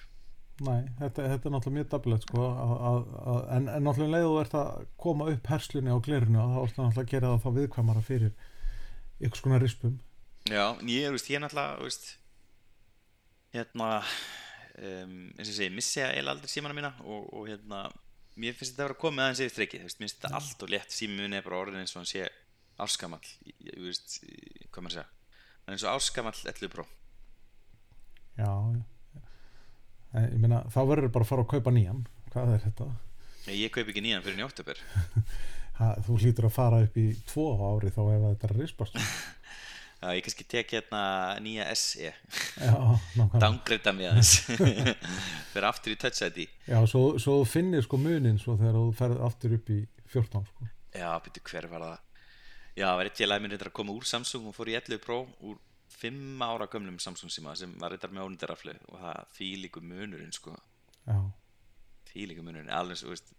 [0.66, 2.96] Nei, þetta, þetta er náttúrulega mjög dablegt sko, að, að,
[3.30, 6.56] að, en, en náttúrulega um leið þú ert að koma upp herslunni á glerinu og
[6.56, 8.34] þá ertu náttúrulega að gera það þá viðkvæmara fyrir
[9.28, 10.00] ykkur skona rispum.
[10.50, 12.10] Já, ég, veist, ég náttúrulega, veist,
[13.54, 13.92] hérna,
[14.82, 17.84] um, eins og segi, missi ég eiginlega aldrei símana mína og, og hérna,
[18.34, 20.66] mér finnst þetta að vera komið aðeins yfir streikið, þú veist, mér finnst þetta allt
[20.66, 22.26] og létt, sími minn er bara orðin eins og hann sé
[22.82, 24.20] áskamall, ég, veist,
[24.74, 25.08] hvað maður segja,
[25.62, 26.90] hann er eins og áskamall 11 Pro.
[28.38, 28.97] Já, já
[30.38, 32.06] meina, þá verður bara að fara að kaupa nýjan
[32.38, 32.86] Hvað er þetta?
[33.48, 34.82] Nei, ég kaup ekki nýjan fyrir njóttöpur.
[35.78, 38.96] Ha, þú hlýtur að fara upp í tvo ári þá ef þetta er rispast.
[40.02, 41.02] Já, ég kannski tek hérna
[41.46, 42.10] nýja SE,
[43.38, 44.32] downgreita mig aðeins,
[45.52, 46.40] fyrir aftur í Touch ID.
[46.66, 49.80] Já, svo, svo finnir sko munin svo þegar þú ferð aftur upp í
[50.16, 50.70] 14 sko.
[50.98, 51.96] Já, byrju, hver var það?
[52.74, 55.04] Já, það var eitt félagi minn reyndar að koma úr Samsung og fór í 11
[55.06, 55.62] Pro úr
[56.02, 59.24] 5 ára gömlum Samsung síma sem var reyndar með ónýttaraflu og það
[59.64, 60.54] líku munurinn sko,
[61.08, 61.18] Já,
[62.34, 62.70] líku munurinn.
[62.74, 63.32] Alveg svo, veist,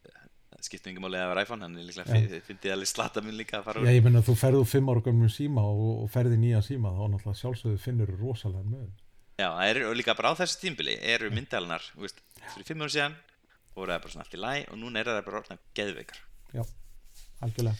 [0.64, 2.28] skiptir engum máli að vera iPhone hann er líklega, Já.
[2.32, 3.98] fi- fyndið alveg slatta minn líka að fara Já úr.
[3.98, 7.40] ég meina þú ferðu fimm ára gömum síma og, og ferði nýja síma þá náttúrulega
[7.42, 8.88] sjálfsögðu finnur rosalega mun.
[9.38, 11.28] Já, er og líka bara á þessu tímbili eru
[11.94, 12.18] veist,
[12.56, 13.14] fyrir 5 ára síðan
[13.76, 16.18] voru það bara svona allt í læ og núna er það bara orðna geðveikar.
[16.56, 16.64] Já,
[17.46, 17.76] algjörlega.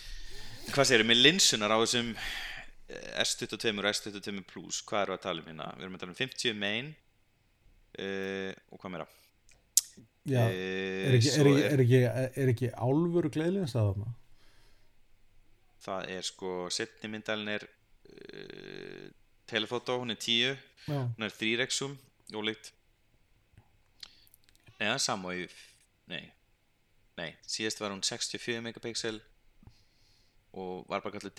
[0.69, 2.13] Hvað segirðu, með linsunar á þessum
[2.89, 5.69] S22 og S22 Plus, hvað eru að tala um hérna?
[5.77, 6.93] Við erum að tala um 50 main
[8.01, 9.09] uh, og hvað meira?
[10.29, 12.01] Já, Eh, er ekki, er, ekki, er, ekki,
[12.43, 14.15] er ekki álfuru gleðlins að þarna?
[15.85, 19.07] Það er sko, setni myndalinn er uh,
[19.49, 20.57] telefoto, hún er 10
[20.89, 21.95] Já, hún er 3x zoom,
[22.33, 22.73] ólíkt
[24.79, 25.47] Nei, það er sama í
[26.09, 26.23] Nei,
[27.19, 29.19] nei, síðast var hún 64 megapixel
[30.59, 31.35] og var bara kallið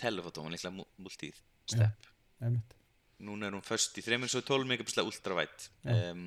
[0.48, 2.08] er líklega mu- multi-step.
[2.40, 2.76] Einmitt.
[3.20, 5.96] Núna er hún först í 312 megapixla ultravætt Já.
[6.12, 6.22] um,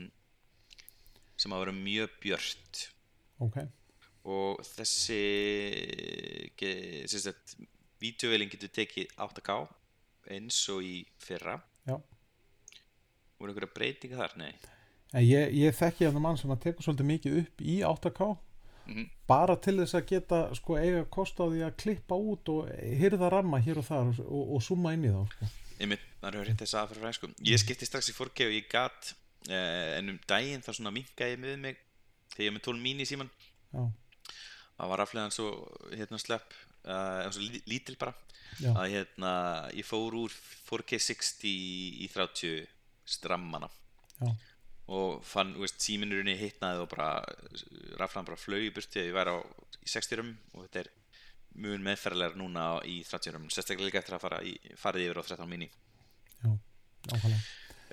[1.42, 2.84] sem að vera mjög björt.
[3.42, 3.58] Ok,
[4.30, 5.22] og þessi
[7.26, 7.56] sagt
[8.04, 9.56] vídeovélin getur tekið 8K
[10.38, 11.58] eins og í fyrra.
[11.90, 11.98] Já.
[13.40, 14.38] Voru einhverja breytinga þar?
[14.40, 14.54] Nei.
[15.24, 18.30] Ég, ég þekki hérna mann sem að tekur svolítið mikið upp í 8K
[18.86, 19.06] Mhm.
[19.28, 22.68] bara til þess að geta sko eiga kost á því að klippa út og
[23.00, 25.50] hyrða ramma hér og þar og, og summa inn í þá sko.
[25.80, 26.04] Einmitt,
[26.92, 27.30] fræð sko.
[27.48, 29.14] Ég skipti strax í 4K og ég gat
[29.50, 31.80] eh, en um daginn þá svona minkaði ég með mig
[32.36, 33.30] þegar ég er með 12 mini síman
[33.74, 33.82] já,
[34.78, 35.50] það var raflegan svo
[35.94, 36.54] hérna slepp
[36.86, 38.14] uh, lí- lítil bara
[38.60, 39.34] já, að hérna
[39.74, 40.32] ég fór úr
[40.70, 41.50] 4K 60
[42.04, 42.68] í 30
[43.06, 43.70] strammana
[44.22, 44.30] já,
[44.88, 47.24] og fann, þú veist, síminurinn hitnaði og bara
[48.00, 49.40] raflegan bara flög í burti ég væri á
[49.80, 50.90] í 60 rum og þetta er
[51.64, 55.22] mjög meðferðilegar núna á- í 30 rum sérstaklega líka eftir að fara í, farið yfir
[55.22, 56.50] á 13 mini já,
[57.08, 57.44] nákvæmlega.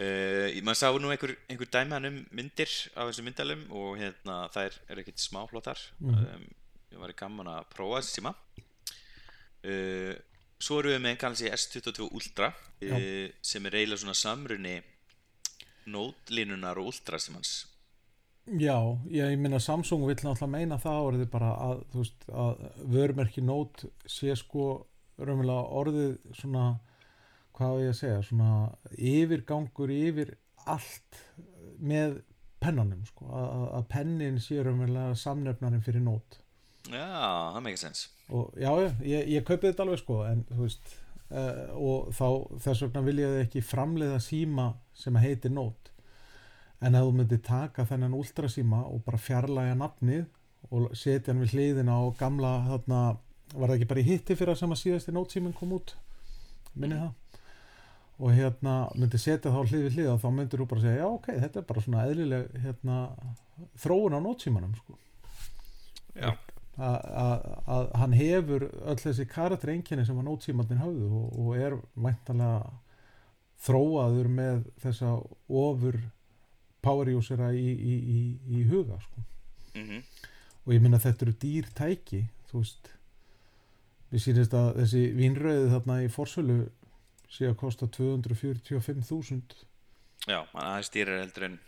[0.01, 4.79] Uh, maður sá nú einhver, einhver dæman um myndir af þessum myndalum og hérna þær
[4.89, 6.25] eru ekkert smáflótar Mhm.
[6.35, 6.47] um,
[6.93, 8.33] ég var gaman að prófa þessi síma.
[9.61, 10.15] Uh,
[10.61, 14.79] svo erum við með Galaxy S22 Ultra uh, sem er eiginlega svona samrunni
[15.87, 17.67] nótlínunar og Ultra símans
[18.51, 18.75] Já,
[19.13, 24.33] ég, minna Samsung vill náttúrulega meina það orðið bara að, veist, að vörumerki Note sé
[24.41, 24.65] sko
[25.21, 26.65] raunverulega orðið svona,
[27.55, 28.51] hvað á ég að segja, svona
[28.97, 30.33] yfirgangur yfir
[30.67, 31.21] allt
[31.79, 32.19] með
[32.61, 36.41] pennanum, sko, að, að- pennin sé raunverulega samnefnarinn fyrir Note.
[36.89, 37.07] já,
[37.55, 37.61] það
[38.31, 40.97] Og já, já, ég, ég kaupið þetta alveg sko, en þú veist,
[41.31, 42.27] uh, og þá
[42.67, 45.95] þess vegna vil ég ekki framleiða síma sem heitir Note.
[46.81, 50.29] En ef þú myndir taka þennan ultrasíma og bara fjarlæga nafnið
[50.71, 53.01] og setja hann við hliðina á gamla þarna,
[53.55, 55.95] var það ekki bara í hitti fyrir að sem að síðasti nótsíminn kom út?
[56.75, 57.43] Minni það?
[58.21, 61.09] Og hérna myndir setja þá hlið við hlið og þá myndir þú bara segja, já
[61.09, 62.99] ok, þetta er bara svona eðlileg hérna,
[63.81, 64.99] þróun á nótsímanum sko.
[66.17, 66.35] Já,
[66.81, 71.77] að- að að hann hefur öll þessi karaktereinkenni sem að nótsímandin hafðu og, og er
[71.97, 72.73] væntanlega
[73.67, 75.11] þróaður með þessa
[75.49, 75.99] ofur
[76.83, 78.21] power usera í, í, í,
[78.61, 79.25] í huga sko.
[79.75, 80.03] mm
[80.67, 82.19] og ég minna þetta eru dýr tæki
[82.51, 82.91] þú veist.
[84.13, 86.57] Við sýnist að þessi vínröði þarna í forsölu
[87.33, 89.65] sé að kosta 245.000
[90.29, 91.59] já, hann aðeins dýrar heldur en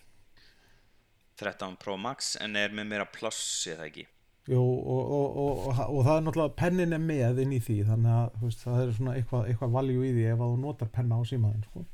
[1.41, 3.41] 13 Pro Max en er með meira pláss
[3.73, 4.05] eða ekki
[4.51, 7.77] Jú, og, og, og, og, og það er náttúrulega pennin er með inn í því
[7.87, 10.89] þannig að veist, það er svona eitthvað, eitthvað valjú í því ef að þú notar
[10.97, 11.85] penna á símaðin sko.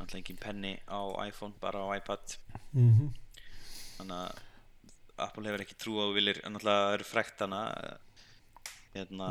[0.00, 2.36] alltaf engin penni á iPhone, bara á iPad.
[2.74, 3.12] Mm
[3.96, 7.60] þannig að Apple hefur ekki trú á viljir en náttúrulega eru frækt hana
[8.92, 9.28] hérna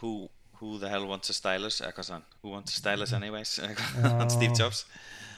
[0.00, 0.28] who,
[0.60, 3.66] who the hell wants a stylus eða hvað sann, who wants a stylus anyways Já.
[3.68, 4.84] eitthvað, Steve Jobs.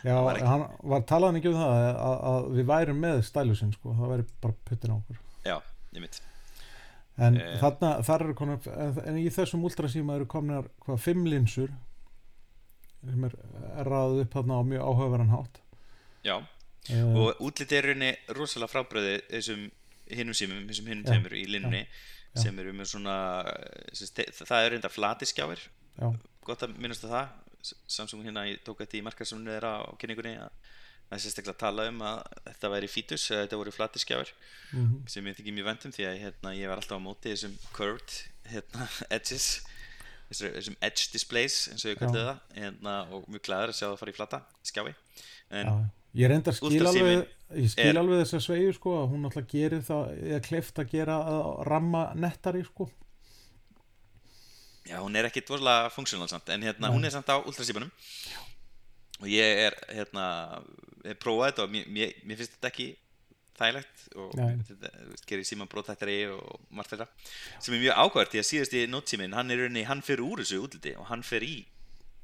[0.06, 3.72] Já, var ekki- hann var talaðan ekki um það að, að við værum með stælusinn
[3.74, 5.18] sko, það væri bara puttin á okkur.
[5.48, 5.56] Já,
[5.96, 6.20] ég mitt
[7.18, 7.56] en Eh.
[7.60, 8.58] þarna, þar eru konar
[9.06, 11.70] en, í þessum ultrasíma eru komnar hvað, fimm linsur
[13.04, 13.34] sem er,
[13.86, 15.60] ræðið upp þarna á mjög áhugaverðan hátt.
[16.26, 19.66] Já, uh, og útlitið er rauninni rosalega frábröði þessum
[20.10, 21.84] hinnum símum, þessum hinnum tveimur í linnunni
[22.38, 23.14] sem eru með svona
[23.92, 25.58] ste- það er reynda flati skjáir
[25.98, 26.08] já,
[26.44, 27.28] gott að minnast að það.
[27.90, 30.50] Samsung hérna, tók þetta í markaðsumni þeirra á kynningunni að
[31.16, 34.32] er sérstaklega að tala um að þetta væri fítus, að þetta voru flati skjáir
[34.74, 37.54] mm sem ég þykir mjög vendum því að hérna, ég var alltaf á móti þessum
[37.72, 38.16] curved
[38.52, 39.48] hérna, edges
[40.28, 42.26] þessum, edge displays eins og ég kalli Já.
[42.28, 45.72] það hérna, og mjög glæður að sjá það fara í flata skjái já.
[46.20, 50.10] ég reyndar skil Ultrasíminn alveg alveg þess að sveigu sko, að hún alltaf gerir það
[50.18, 52.90] eða kleift að gera að ramma nettari sko.
[54.84, 56.94] já, hún er ekki dvorlega funksjónal samt en hérna, Nei.
[56.98, 57.92] hún er samt á ultrasípunum
[59.18, 60.24] og ég er hérna,
[61.04, 62.88] hef prófað þetta og mér, mér, mér finnst þetta ekki
[63.58, 64.92] þægilegt og þetta
[65.26, 67.08] gerir síma brothættari og margt þeirra
[67.58, 70.62] sem er mjög ákvært því að síðasti nótsíminn hann er rauninni, hann fer úr þessu
[70.62, 71.56] útliti og hann fer í,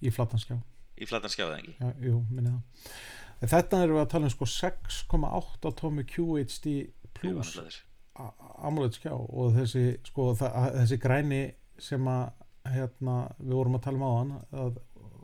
[0.04, 0.60] í flattanskjá
[0.94, 2.94] í flatan skjáðu ekki Já, jú, minni það.
[3.44, 6.74] Þetta erum við að tala um sko 6,8 tómi QHD
[7.18, 7.80] plus Huganlegur.
[8.64, 11.42] AMOLED skjá og þessi sko það, þessi græni
[11.82, 12.28] sem að
[12.74, 14.78] hérna, við vorum að tala um á hann að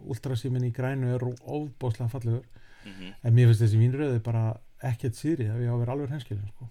[0.06, 2.44] ultrasímin í grænu er ofbóðslega fallegur
[2.84, 3.14] Mhm.
[3.24, 6.46] en mér finnst þessi vínröði bara ekkert síðri ef ég á að vera alveg henskilin
[6.48, 6.68] sko.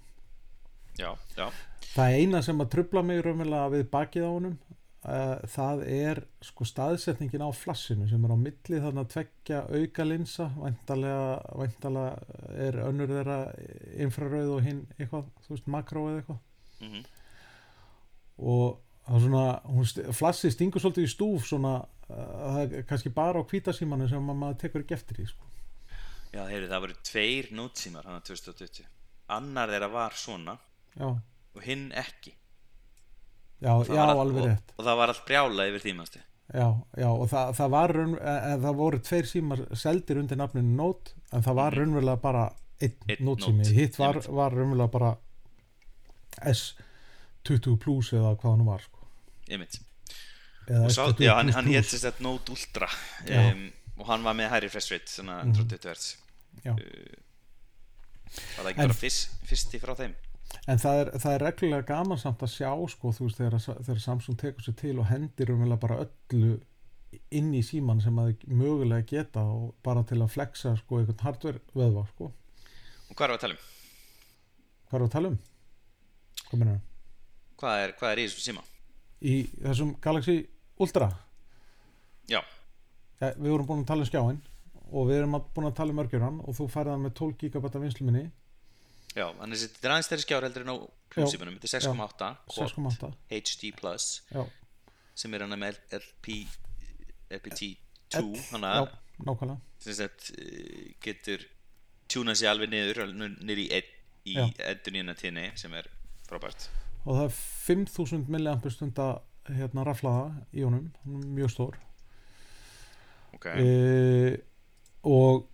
[0.97, 1.51] já, já,
[1.93, 4.55] það eina sem að trubla mig raunverulega við bakið á honum
[5.05, 10.03] uh, það er sko staðsetningin á flassinu sem er á milli þannig að tveggja auka
[10.03, 12.09] linsa væntalega,
[12.57, 13.39] er önnur þeirra
[14.01, 16.39] infrarauð og hinn eitthvað, þú veist makró eða eitthvað
[16.81, 17.05] mhm
[18.39, 21.73] og það er svona, flassi stingur svolítið í stúf svona,
[22.09, 25.45] það er kannski bara á hvítasímanu sem að maður tekur ekki eftir í sko.
[26.33, 28.85] Já, heyri, það voru tveir nótsímar hann 2020
[29.29, 30.57] Annar þeirra var svona
[30.97, 31.07] já,
[31.55, 32.33] og hinn ekki.
[33.61, 34.73] Já, já allt- alveg og, rétt.
[34.77, 36.19] Og það var allt brjála yfir tímastu
[36.53, 36.67] Já,
[36.97, 41.11] já, og það, það var raun, en það voru tveir símar seldir undir nafninu Note,
[41.31, 41.79] en það var Mhm.
[41.79, 42.45] raunverulega bara
[42.81, 45.11] einn Einn Note sími, Note, hitt var, var raunverulega bara
[46.53, 46.75] S
[47.43, 48.99] 20 plus eða hvað hann var sko.
[49.49, 49.85] eða og
[50.69, 52.87] sá, S21 já, hann, hann hétt þess að Note Ultra
[53.39, 53.61] um,
[53.99, 55.53] og hann var með hærri refresh rate svona Mhm.
[55.57, 56.17] 120 Hz
[56.65, 56.73] Já.
[56.73, 60.15] var það ekki En- bara fyrst, fyrsti frá þeim
[60.67, 63.99] En það er, það er reglulega gaman samt að sjá sko, þú veist, þegar, þegar
[64.01, 66.59] Samsung tekur sér til og hendir um bara öllu
[67.31, 71.21] inn í síman sem að þau mögulega geta og bara til að flexa sko, einhvern
[71.21, 72.31] hardware vöðva sko.
[73.09, 73.59] og hvað er að tala um?
[74.89, 75.39] Hvað er að tala um?
[76.49, 76.79] Hvað
[77.59, 78.63] Hvað er, hvað er í þessu síma?
[79.21, 80.47] Í þessum Galaxy
[80.79, 81.09] Ultra?
[82.29, 82.39] Já,
[83.19, 84.39] ja, Við vorum búin að tala um skjáin
[84.89, 87.81] og við erum búin að tala um örgjurann og þú færði hann með 12 GB
[87.83, 88.23] vinnsluminni
[89.17, 90.77] já, hann er þetta er aðeins þeirri skjár heldur en á
[91.13, 94.41] plusímanum þetta er 6.8 quad 6,8 HD plus Já,
[95.17, 96.39] sem er hann með LP
[97.37, 98.91] LPT2 L- hann já, að
[100.39, 101.43] eh, getur
[102.09, 103.67] tjúnað sér alveg niður niður í,
[104.31, 105.89] í nýjana tíðni sem er
[106.29, 106.69] frábært.
[107.05, 107.35] Og það er
[107.67, 109.09] 5000 milliampur stunda
[109.57, 110.89] hérna raflaða í honum
[111.35, 111.79] mjög stór.
[113.35, 114.39] Ok, e,
[115.07, 115.45] og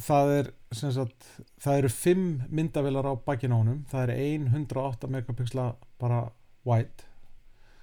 [0.00, 1.26] það er sem sagt,
[1.60, 3.84] það eru 5 myndavilar á bakinn á honum.
[3.90, 6.24] Það er ein 108 megapixla bara
[6.64, 7.08] wide.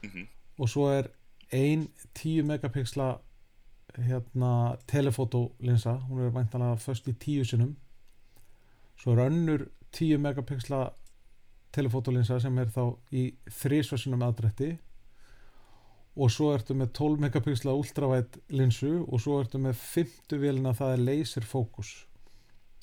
[0.04, 1.10] Mm og svo er
[1.54, 3.18] ein 10 megapixla
[3.98, 7.76] hérna telefotolinsa hún er væntanlega först í 10 sinum
[8.98, 10.90] svo er önnur 10 megapixla
[11.74, 14.78] telefotolinsa sem er þá í þrísvarsinum aðdrætti
[16.18, 20.96] og svo ertu með 12 megapixla ultrawide linsu og svo ertu með 50 vélina það
[20.96, 21.94] er laser focus.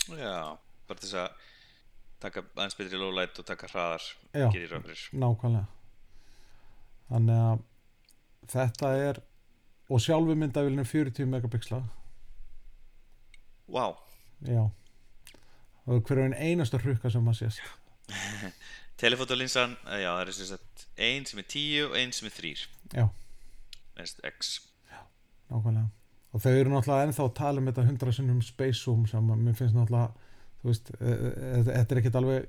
[0.08, 0.54] Já,
[0.88, 1.50] bara þess að
[2.22, 4.48] taka aðeins betri lowlight og taka hraðar Já.
[5.12, 5.66] nákvæmlega.
[7.10, 7.64] Þannig að
[8.54, 9.20] þetta er
[9.92, 11.82] og sjálfu myndavélinu 40 megapixla.
[13.68, 13.96] Wow,
[14.44, 14.68] já.
[15.84, 17.60] Og hverju einn einasta hrukka sem maður sést.
[19.00, 22.52] Telefotolinsan já, það er sem sagt ein sem er 10 og ein sem er 3
[22.94, 23.06] já,
[23.98, 24.54] Next X.
[25.50, 25.88] Nákvæmlega.
[26.34, 29.58] Og þau eru náttúrulega ennþá að tala um þetta 100 sinnum space zoom sem mér
[29.58, 30.12] finnst náttúrulega
[30.64, 32.48] þú veist, e- e- e- þetta er ekkert alveg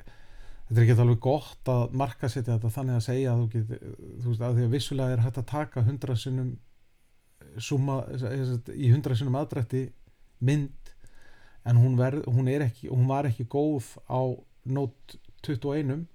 [0.66, 4.32] þetta er ekkert alveg gott að markasetja þetta þannig að segja að þú get þú
[4.32, 6.56] veist, að því að vissulega er hægt að taka 100 sinnum
[7.62, 8.00] summa,
[8.74, 9.84] í 100 sinnum aðdrætti
[10.40, 10.94] mynd
[11.66, 14.22] en hún, verð, hún, ekki, hún var ekki góð á
[14.66, 16.08] Note 21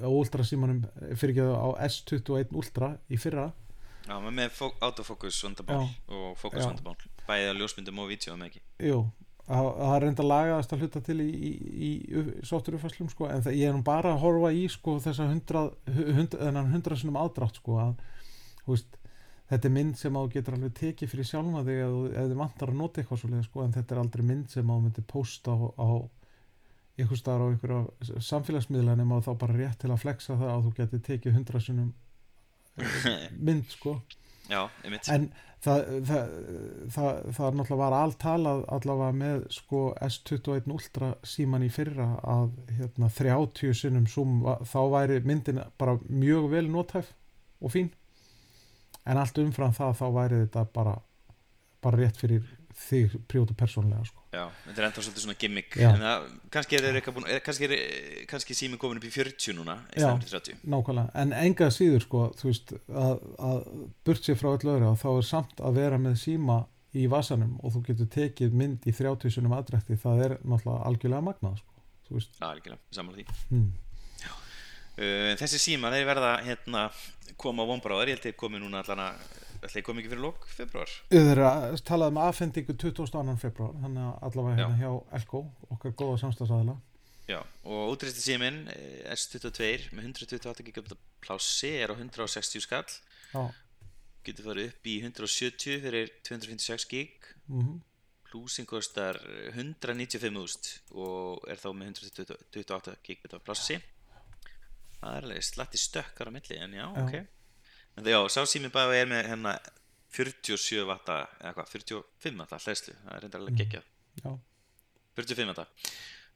[0.00, 0.82] á Ultra símanum
[1.14, 3.50] fyrir ekki á S21 Ultra í fyrra
[4.10, 6.68] já, maður með fó- autofocus vandamál og focus Já.
[6.72, 6.96] vandamál
[7.30, 8.62] bæðið á ljósmyndum og vídjóum ekki?
[8.90, 9.00] Jú,
[9.46, 13.44] það það er reynda lagaðast að hluta til í, í, í, í sótturufæslum sko, en
[13.46, 15.70] það, ég er nú bara að horfa í sko, þessa hundrað,
[16.18, 18.02] hund, þennan hundrað sinnum aðdrátt sko, að
[18.66, 18.98] veist,
[19.50, 22.70] þetta er mynd sem að þú getur alveg tekið fyrir sjálfa þig ef þið vantar
[22.74, 25.54] að nota eitthvað svoleið sko, en þetta er aldrei mynd sem að þú myndir posta
[25.54, 25.88] á, á
[27.00, 30.72] ykkur staðar á ykkur samfélagsmiðla nema þá bara rétt til að flexa það að þú
[30.78, 31.90] getur tekið hundrað sinnum
[33.46, 34.00] mynd sko.
[34.50, 34.64] Já,
[35.14, 35.28] en
[35.62, 36.32] það, það,
[36.94, 43.10] það, það náttúrulega var alltalað allavega með sko S21 Ultra síman í fyrra að hérna,
[43.20, 47.12] 30 sinnum zoom, þá væri myndin bara mjög vel nótæf
[47.60, 47.92] og fín.
[49.06, 50.98] En allt umfram það þá væri þetta bara
[51.80, 52.44] bara rétt fyrir
[52.80, 54.22] þig prjótu persónlega sko.
[54.32, 55.88] já, þetta er enda svolítið svona gimmick Já.
[55.90, 57.74] en það, kannski er þeir eitthvað búin er, kannski er
[58.30, 60.06] kannski sími komin upp í 40 núna í Já.
[60.06, 63.60] stæðan til 30 nákvæmlega, en enga síður sko, þú veist, að, að
[64.08, 66.60] burt sér frá öll öðru, þá er samt að vera með síma
[66.96, 71.26] í vasanum og þú getur tekið mynd í 30 sinum aðdrætti það er náttúrulega algjörlega
[71.28, 71.84] magnað sko.
[72.08, 73.68] þú veist, já, algjörlega, samanlega því hmm.
[74.96, 76.88] uh, þessi síma, þeir verða hérna
[77.40, 79.28] koma á vonbráðar, ég held að komi núna allan að
[79.60, 80.92] ætla ég komi ekki fyrir lók februar
[81.50, 83.36] að talaði um aðfendingu 22.
[83.42, 85.42] februar þannig að allavega hérna hjá Elko
[85.76, 86.76] okkar góða samstagsæðila
[87.30, 92.88] já, og útrýsti símin eh, S22 með 128 GB plássi er á 160 skall.
[93.30, 93.44] Já,
[94.26, 97.30] getur farið upp í 170 fyrir 256 gig.
[97.52, 97.78] Mm
[98.30, 99.16] Plusing kostar
[99.56, 103.80] 195.000 og er þá með 128 gigabit af plássi
[105.00, 107.02] það er alveg slatti stökkar á milli en já, Já.
[107.02, 107.39] ok
[108.06, 109.58] já, sá sími bara er með hérna
[110.10, 113.60] 47 vatta eða hvað, 45 vatta hlæslu það er reyndar alveg Mm.
[113.60, 113.84] geggjað.
[114.24, 114.30] Já,
[115.16, 115.66] 45 vatta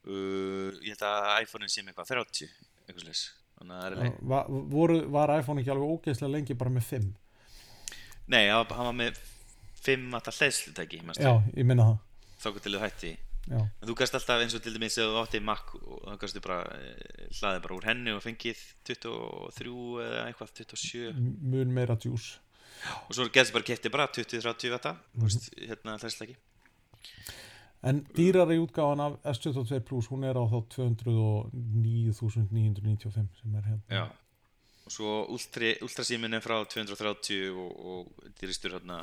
[0.06, 2.48] uh, ég held að iPhone-in sé með eitthvað 30
[2.86, 3.22] eitthvað slags
[3.58, 4.00] þannig að það er já.
[4.04, 4.40] alveg Va,
[4.74, 7.12] voru, Var iPhone ekki alveg ógeðslega lengi bara með 5
[8.28, 9.18] nei, hann var- var með
[9.84, 11.98] 5 vatta hlæslu tæki Já, ég minna það.
[12.44, 13.16] Þá til þau hætti
[13.50, 16.16] Já, En þú gæst alltaf eins og til dæmis ef þú átti Mac og þá
[16.22, 19.74] gæstu bara eh, hlaðið bara úr henni og fengið 23
[20.06, 22.38] eða eitthvað 27 m- mun meira djús.
[23.08, 25.68] Og svo gæstu bara kefti bara 20-30 þetta mm -hmm.
[25.68, 26.36] hérna hlæsleiki
[27.84, 30.58] En dýrari útgáfan af S22 Plus hún er á þá
[31.84, 33.80] 209.995 sem er hérna.
[33.90, 34.04] Já,
[34.86, 39.02] og svo ultra, ultrasímin er frá 230 og, og dýristur hérna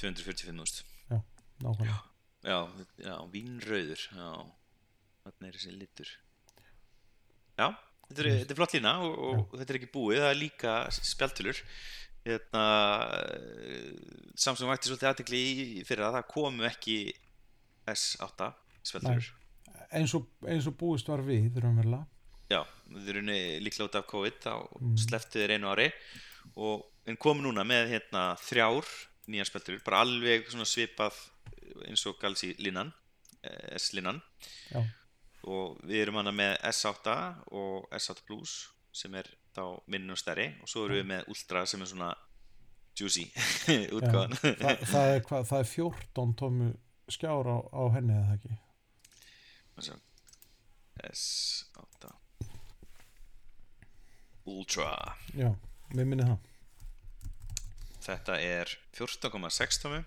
[0.00, 0.84] 245.000
[1.62, 1.98] nákvæmlega
[2.48, 2.58] já,
[3.04, 4.28] já, vínrauður já,
[5.26, 6.10] þarna er þessi litur.
[7.58, 7.68] Já,
[8.08, 10.74] þetta er, þetta er flott lína og, og þetta er ekki búið, það er líka
[10.98, 11.62] spjaltölur
[12.28, 12.66] hérna
[13.24, 13.96] eh,
[14.38, 16.98] Samsung vakti svolítið aðtekli í fyrir að það komu ekki
[17.88, 18.52] S8
[18.84, 19.32] spjaltölur
[19.88, 20.12] eins
[20.44, 22.04] eins og búist var við raunverulega
[22.48, 23.26] Já, við erum
[23.60, 24.94] líklega út af COVID þá Mm.
[24.96, 25.90] slepptu þeir einu ári.
[26.56, 28.88] Og en komum núna með hérna þrjár
[29.28, 31.12] nýjan speltur, bara alveg svipað
[31.88, 32.92] eins og Galaxy línan
[33.42, 34.20] eh, S-línan
[35.48, 37.14] og við erum hana með S8
[37.56, 38.56] og S8 Plus
[38.94, 40.50] sem er þá minn og stærri.
[40.62, 42.10] Og svo erum við með Ultra sem er svona
[42.98, 43.28] juicy
[43.96, 46.72] útgáðan Þa, það, er hva, það er 14 tómu
[47.08, 48.58] skjár á, á henni eða ekki?
[51.08, 52.12] S8
[54.48, 54.90] Ultra.
[55.36, 55.50] Já,
[55.92, 56.38] mér minni það.
[58.08, 59.98] Þetta er 14,6 tómi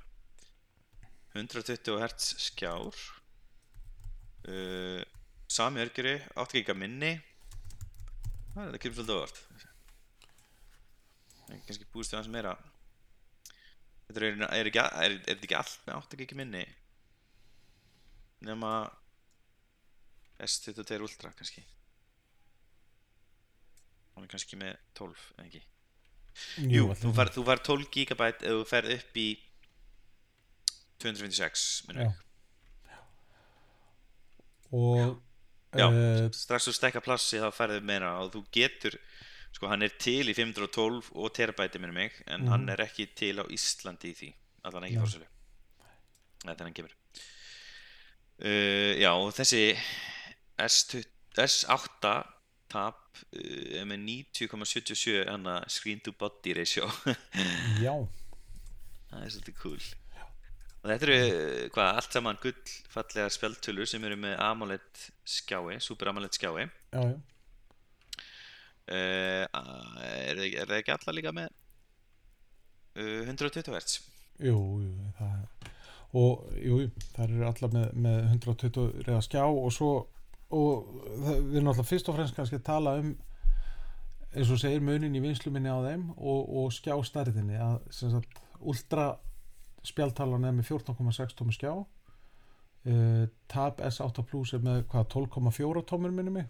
[1.34, 2.98] 120 Hz skjár.
[4.48, 5.02] Uh,
[5.52, 7.14] Sami örgjöri 8 giga minni.
[8.52, 9.38] Það er þetta kemur svolítið ávart
[11.52, 12.54] En kannski búist við hans meira.
[14.08, 16.64] Þetta er, er, ekki, er, er ekki allt með 8 giga minni?
[18.48, 18.72] Nema
[20.42, 21.64] S22 Ultra kannski.
[24.16, 25.64] Hann er kannski með 12 en ekki?
[26.72, 27.18] Jú, ætli þú það.
[27.20, 29.28] fær, þú fær 12 GB ef þú ferð upp í
[31.02, 32.20] 256 minnum við.
[34.72, 35.20] og
[35.72, 38.97] Já, eh, strax þú stekka plassi þá ferðu meira og þú getur
[39.56, 42.49] sko hann er til í 512 og terabæti minnum mig en Mhm.
[42.52, 44.34] hann er ekki til á Íslandi í því
[44.66, 45.28] allan ekki fórsölu
[46.43, 46.91] þetta er hann kemur.
[48.41, 49.78] Uh, Já, og þessi
[50.58, 51.06] S20,
[51.38, 52.24] S8
[52.70, 52.95] tab
[53.36, 53.99] uh, með
[54.34, 56.88] 90,77 hana screen to body ratio.
[57.86, 57.93] Já,
[59.12, 59.80] Það er svolítið cool
[60.82, 61.18] Og þetta eru,
[61.76, 66.70] hvað, allt saman gull fallega spjaldtölur sem eru með AMOLED skjái, Super AMOLED skjái já,
[66.94, 67.18] já
[68.92, 69.46] uh,
[70.02, 71.50] er, það- er það ekki alla líka með
[72.98, 74.00] uh, 120 Hz?
[74.42, 75.70] Jú, jú, það er
[76.12, 76.78] og jú,
[77.16, 79.92] það eru allar með, með 120 reyða skjá og svo
[80.52, 80.90] og
[81.24, 83.14] það, við erum alltaf fyrst og fremst kannski að tala um
[84.36, 89.06] eins og segir munin í vinsluminni á þeim og, og skjástærðinni að sem sagt ultra
[89.88, 91.74] spjaltalan er með 14,6 tómi skjá.
[92.82, 96.48] Uh, Tab S8 Plus er með hvað 12,4 tómur minni mig.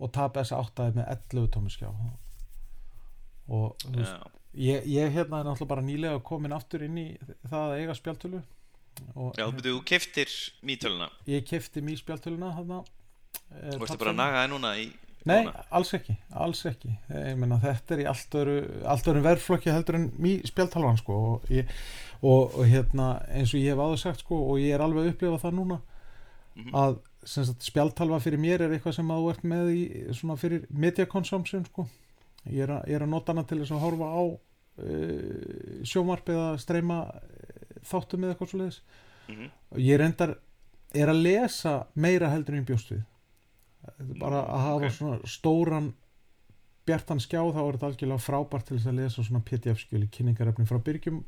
[0.00, 1.90] Og Tab S8 er með 11 tómi skjá.
[3.50, 7.04] Og þú veist, Já, Ég, ég hérna er náttúrulega bara nýlega komin aftur inn í
[7.46, 10.32] það að eiga spjaltölu já þú byrjuðu, þú keftir
[10.66, 12.80] mítöluna ég kefti mý spjaltöluna þarna.
[13.54, 14.88] Eh, Þú pabbi- bara að naga það núna í
[15.24, 15.64] Nei, núna?
[15.70, 16.90] alls ekki, alls ekki.
[17.14, 18.56] Ég meina þetta er í allt öru
[19.12, 21.18] öru verðflokki heldur en mý spjaltalvan sko.
[21.34, 21.70] Og, ég,
[22.22, 25.12] og, og hérna eins og ég hef áður sagt sko og ég er alveg að
[25.14, 25.80] upplifa það núna
[26.56, 26.72] Mhm.
[26.74, 29.82] að sem sagt, spjaltalva fyrir mér er eitthvað sem að þú ert með í
[30.18, 31.84] svona fyrir media consumption sko
[32.50, 36.28] ég er, að, ég er að nota hana til þess að horfa á uh, sjómarp
[36.32, 38.80] eða streyma uh, þáttum eða eitthvað svo leiðis
[39.30, 39.50] Mhm.
[39.70, 40.34] og ég reyndar
[40.92, 43.02] er að lesa meira heldur en bjóst við
[43.86, 44.92] er bara að hafa ok.
[44.96, 45.92] svona stóran
[46.86, 50.66] bjartan skjá þá er þetta algjörlega frábært til þess að lesa svona pdf skjöli kynningarefni
[50.66, 51.22] frá byrgjum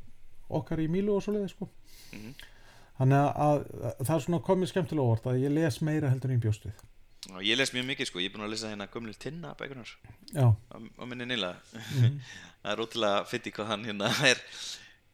[0.49, 1.69] okkar í Mílu og svo leiði sko.
[2.11, 2.33] Mm -hmm.
[2.97, 6.37] þannig að, að það er svona komið skemmtilega óvart að ég les meira heldur í
[6.37, 6.89] bjóstuð
[7.39, 9.87] Ég les mjög mikið sko, ég er búin að lesa hérna gömlu tinna bækunar
[10.35, 12.19] á minni nýla mm.
[12.63, 14.41] það er ótrúlega fytti hvað hann hérna er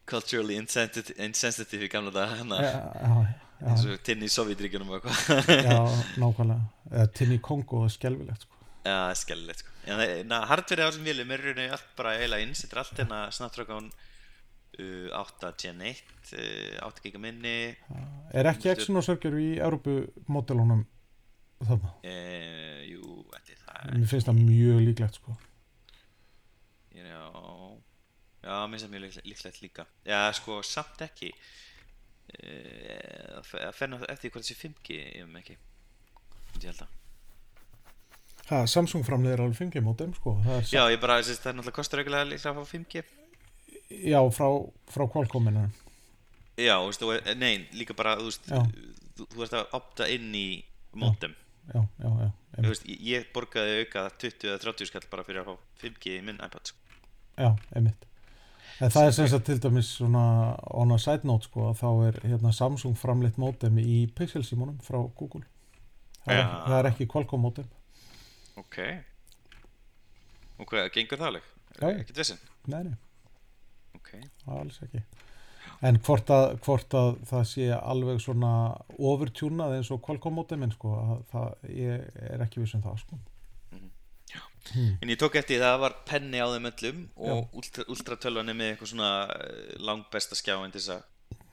[0.09, 3.21] culturally insensitive í gamla dag hann hérna.
[3.61, 5.51] eins og tinn í Sovjetríkunum og eitthvað.
[5.67, 5.79] Já,
[6.21, 8.59] nákvæmlega, tinn í Kongo er skjálfilegt sko.
[8.87, 9.73] Já, skjálfilegt sko.
[10.49, 13.77] Hardverði álum vilum er raun og allt bara eila inn, setur allt hérna snartrökk á
[13.77, 13.91] hann
[14.79, 17.75] 8.1 8 eh, giga minni.
[17.91, 18.07] Ah,
[18.41, 20.83] er ekki Exynos-örgjur í Európu-módelunum
[21.67, 21.93] þarna?
[22.07, 22.15] E,
[22.89, 23.95] jú, þetta er það.
[23.95, 25.37] Mér finnst það mjög líklegt sko.
[26.95, 27.23] Já
[28.39, 29.87] Já, mér finnst það mjög líklegt líka.
[30.07, 31.33] Já, sko, samt ekki.
[32.39, 35.55] Eh, það fennar eftir hvort þessi 5G um ég veit ekki
[36.59, 36.97] Ég held að
[38.49, 40.35] ha, Samsung framlegir alveg 5G módem sko.
[40.69, 43.03] Já, ég bara, þessi, það er náttúrulega kostur eiginlega líka að fá 5G
[43.89, 44.47] Já, frá,
[44.93, 45.67] frá Qualcomminu
[46.59, 48.59] Já, þú veist, og, nei, líka bara, þú veist Já.
[49.17, 50.47] þú, þú veist að opta inn í
[50.93, 51.33] modem
[51.69, 52.69] Já, já, já einmitt.
[52.69, 56.39] veist, ég, borgaði auka 20 eða 30 skall bara fyrir að fá 5G í minn
[56.41, 57.01] iPad sko.
[57.39, 58.05] Já, einmitt
[58.79, 60.21] En það er sem sagt til dæmis svona
[60.71, 64.77] on a side note sko að þá er hérna Samsung framleitt mótem í Pixel símónum
[64.85, 65.43] frá Google
[66.23, 66.47] það er, Já.
[66.69, 67.67] það er ekki Qualcomm mótem
[68.61, 68.77] Ok
[70.69, 71.45] hvað, gengur það alveg?
[71.79, 71.99] Já, já.
[72.03, 72.39] Ekkert vissin?
[72.67, 72.95] nei, nei,
[74.09, 74.29] Ok.
[74.59, 75.01] alls ekki.
[75.85, 78.51] En hvort að, hvort að það sé alveg svona
[78.99, 83.19] overtjúnað eins og Qualcomm móteminn sko, að það, ég er ekki viss um það sko.
[85.01, 88.73] En ég tók eftir það var penni á þeim öllum og ultra, ultratölvan er með
[88.73, 91.47] eitthvað svona eh, langbesta skjáin til þess að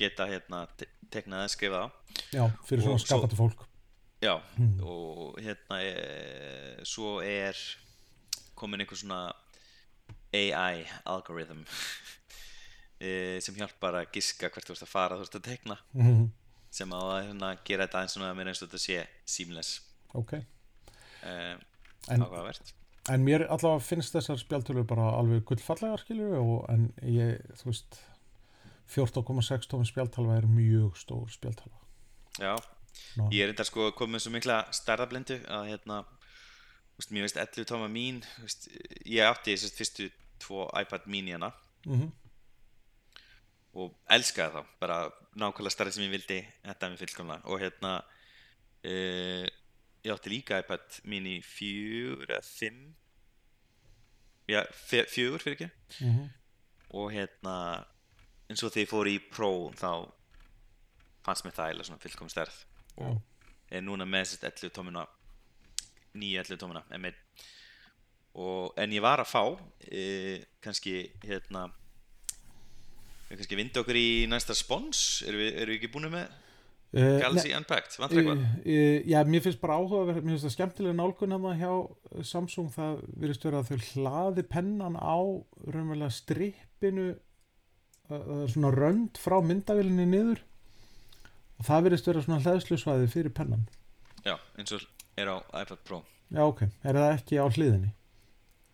[0.00, 1.82] geta hérna te teknað að skrifa
[2.32, 3.66] já, fyrir svona svo- skapandi fólk.
[4.22, 4.36] Já,
[4.86, 5.92] og hérna e,
[6.86, 7.58] svo er
[8.56, 9.18] komin einhver svona
[10.32, 11.64] AI algorithm
[13.02, 16.30] e, sem hjálpar að giska hvert þú ert að fara þú ert að tekna mm
[16.72, 19.82] sem á að hérna, gera þetta eins og mér eins og þetta sé seamless.
[20.16, 21.34] Ok, e,
[22.12, 22.24] en,
[23.12, 28.00] en mér allavega finnst þessar spjaltölu bara alveg gullfallegar skilju en ég, þú veist
[28.92, 31.80] 14,6 tómi spjaltalva er mjög stór spjaltalva
[32.40, 32.56] Já,
[33.16, 33.28] Ná.
[33.32, 36.02] ég er þetta sko komið svo mikla starðablindu að hérna
[37.12, 38.68] mér veist 11 tóma mín veist,
[39.08, 40.10] ég átti þessast fyrstu
[40.42, 41.52] tvo iPad mini hana
[41.86, 42.10] mm
[43.78, 44.96] og elskaði þá bara
[45.38, 47.46] nákvæmlega starrið sem ég vildi þetta er mér fullkomlega.
[47.48, 49.46] Og hérna uh,
[50.02, 52.82] ég átti líka iPad mini 4 eða 5
[54.52, 54.60] já,
[55.08, 55.70] fjögur fyrir ekki?
[55.88, 56.28] -hmm.
[56.90, 57.56] og hérna
[58.50, 60.12] eins og þegar ég fór í Pro þá
[61.24, 62.56] fannst mér það eða svona fullkom stærð.
[62.96, 63.20] Og
[63.70, 65.06] er núna með þessast 11 tómina
[66.14, 67.14] nýja 11 tómina M1
[68.38, 69.42] og en ég var að fá
[69.84, 71.66] e, kannski hérna
[73.32, 75.22] við kannski vinda okkur í næsta spons.
[75.26, 78.44] Erum við, erum við ekki búin með uh, Galaxy Unpacked, vantar eitthvað?
[78.64, 82.72] Uh, já, mér finnst bara áhuga mér finnst það skemmtilega nálgun hérna hjá uh, Samsung.
[82.74, 85.16] Það virðist vera að þau hlaði pennan á
[85.68, 90.44] raunverulega strippinu uh, uh, svona rönd frá myndavilinni niður.
[91.60, 93.64] Og það virðist vera svona hlæðslusvæði fyrir pennan.
[94.24, 94.84] Já, eins og
[95.20, 96.04] er á iPad Pro.
[96.32, 97.92] Já ok, er það ekki á hliðinni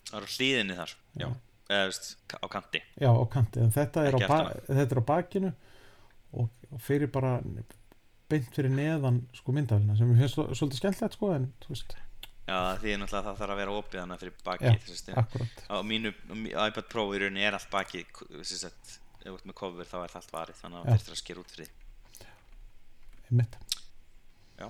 [0.09, 0.93] það er á hliðinni þar,
[1.23, 1.29] já,
[1.69, 2.83] eða veist, á kanti.
[3.01, 5.53] Já, á kanti, en þetta er, á, þetta er á bakinu
[6.39, 6.49] og,
[6.85, 7.39] fyrir bara
[8.29, 11.95] beint fyrir neðan sko myndavilina sem ég svo- svolítið skemmtilegt sko en þú veist,
[12.49, 15.21] já, því er náttúrulega það þarf að vera opið hana fyrir Já, baki þess að
[15.23, 15.63] akkurat.
[15.69, 16.13] Á mínu
[16.53, 20.13] iPad Pro í rauninni er allt baki þess að ef ert með cover þá er
[20.13, 20.89] það allt varið þannig að Já.
[20.89, 21.73] það þurftir að skera út fyrir.
[22.19, 23.59] Því einmitt.
[24.59, 24.69] Já.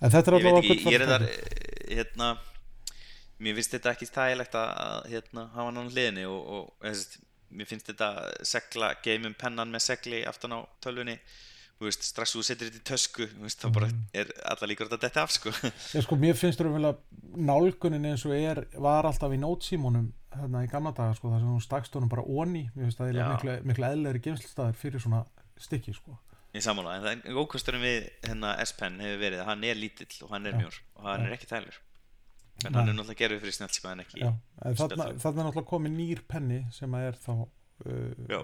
[0.00, 2.28] en þetta er ég veit ekki, ég er þar eh, hérna
[3.44, 7.18] mér finnst þetta ekki þægilegt að hérna, hafa hann á hliðinni og, og þess,
[7.54, 8.08] mér finnst þetta
[8.54, 11.18] segla geimum pennan með segli aftan á tölvunni
[11.84, 14.02] veist, strax þú setur þetta í tösku veist, þá bara Mhm.
[14.14, 15.50] er alla líkur þetta detta af sko.
[15.92, 16.96] Ég sko, mér finnst raunverulega
[17.36, 21.50] nálgunin eins og er, var alltaf í nótsímónum hérna í gamla daga, sko, þar sem
[21.50, 25.24] hún stakst honum bara onni, mér finnst það miklu, miklu eðlegri geimslistæðir fyrir svona
[25.60, 26.16] stykki, sko.
[26.54, 30.22] ég sammála, en það er ókvæmsturinn við hérna, S-Pen hefur verið að hann er lítill
[30.22, 31.78] og hann er mjór og hann er ekki þælur
[32.68, 34.20] en hann er náttúrulega gerður fyrir snjálfsíma en ekki
[34.80, 38.38] þarna, er náttúrulega komið nýr penni sem að er þá uh,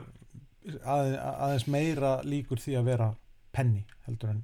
[0.85, 3.11] að, aðeins meira líkur því að vera
[3.55, 4.43] penni heldur en,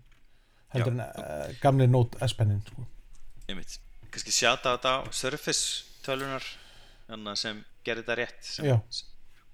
[0.74, 2.87] heldur en uh, gamli Note S-pennin, sko.
[3.47, 6.47] kannski sjáta á þetta á Surface tölunar
[7.07, 8.79] þannig sem gerir þetta rétt sem Já.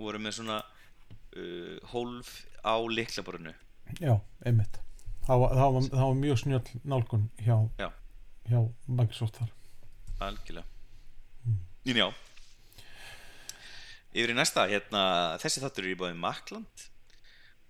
[0.00, 3.52] voru með svona uh, hólf á liklaborinu
[4.00, 4.14] Já,
[4.46, 4.78] einmitt.
[5.26, 7.88] Það var, það var, það var mjög snjöll nálgun hjá, Já.
[8.48, 8.58] hjá
[8.88, 9.50] Microsoft þar.
[10.30, 10.66] Algjörlega.
[11.46, 11.96] Mm.
[11.98, 12.08] já.
[14.12, 15.02] Yfir í næsta, hérna
[15.40, 16.82] þessi þáttur er í báði Makland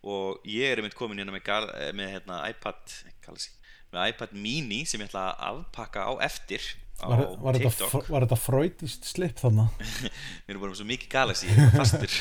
[0.03, 3.53] og ég er einmitt komin hérna með, gal, eh, með hérna, iPad Galaxy,
[3.95, 6.65] með iPad mini sem ég ætla að afpakka á eftir
[6.99, 7.93] á Var, var, þetta, TikTok.
[7.93, 9.71] fr- var þetta freudist slip þannig?
[10.03, 12.19] Við erum bara svo mikið Galaxy, er fastur.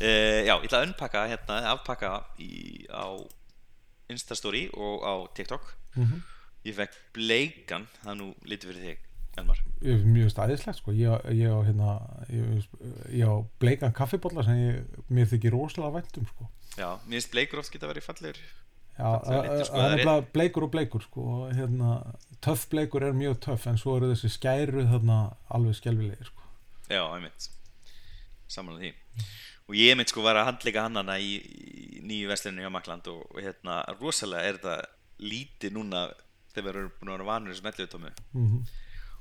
[0.00, 3.10] Uh, Já, ég ætla að unpakka hérna, afpakka í, á
[4.10, 5.74] Instastory og á TikTok.
[5.98, 6.20] Mm
[6.66, 9.04] Ég fekk bleikan, það nú lítið fyrir þig,
[9.40, 10.92] Elmar Mjög stæðislegt sko.
[10.92, 11.92] Ég, ég, á, hérna,
[12.28, 12.66] ég,
[13.16, 16.50] ég bleikan kaffibólla sem ég, mér þykir rosalega væntum sko.
[16.76, 18.42] Já, mér finnst bleikur oft geta verið fallegur
[19.00, 21.26] Já, Það er það sko, er það nefnilega bleikur og bleikur sko.
[21.56, 21.92] hérna,
[22.44, 25.18] töff bleikur er mjög töff en svo eru þessi skæru þarna
[25.56, 26.48] alveg skelvilegir sko.
[26.90, 27.48] Já, einmitt
[28.50, 29.28] Samanlega því
[29.70, 33.22] Og ég einmitt sko var að handleika hannana í, í nýju vestlunni hjá Makland og,
[33.30, 34.76] og hérna, rosalega er þetta
[35.22, 36.08] lítið núna
[36.54, 38.62] þegar við erum búin að vera vanur 11 tómu mm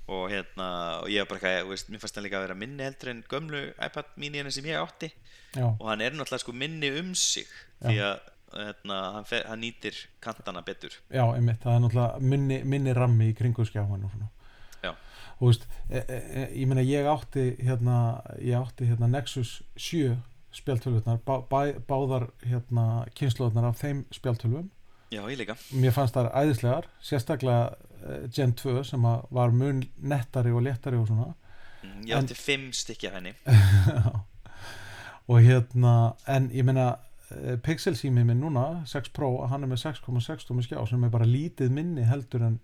[0.10, 0.68] og hérna,
[1.04, 3.12] og ég var bara eitthvað, þú veist, mér fannst hann líka að vera minni heldur
[3.12, 5.12] en gömlu iPad mini sem ég átti.
[5.54, 7.50] Já, og hann er náttúrulega sko minni um sig
[7.82, 8.16] því að
[8.54, 10.96] hérna, hann, fer, hann nýtir kantana betur.
[11.14, 14.32] Já, einmitt það er náttúrulega minni, minni rammi í kringu skjáin og svona.
[14.80, 14.94] Já.
[15.40, 18.00] og veist, e, e, e, ég meina ég átti hérna,
[18.40, 20.16] ég átti hérna Nexus 7
[20.56, 24.70] spjaltölvurnar, bá, bá, báðar hérna kynnslóðnar af þeim spjaltölvum
[25.10, 29.02] Já, ég líka mér fannst það æðislegar sérstaklega uh, Gen 2 sem
[29.32, 31.34] var mun nettari og léttari og svona
[31.80, 33.32] Mm, Ég átti fimm stykki af henni
[35.32, 35.94] og hérna
[36.28, 40.66] en ég meina uh, Pixel símið minn núna 6 Pro, hann er með 6,6 tómi
[40.66, 42.58] skjá sem er bara lítið minni heldur en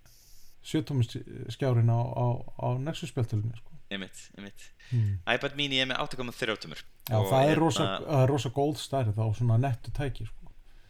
[0.65, 1.07] 7 tómi
[1.53, 2.25] skjárin á, á,
[2.59, 3.71] á Nexus spjöltölunni sko.
[3.93, 4.67] einmitt, einmitt.
[4.89, 5.19] hmm.
[5.31, 7.87] iPad mini er með 8,3 tumur Já, Og það er hérna- rosa,
[8.19, 10.44] er rosa góð stærð á svona nettu tæki sko.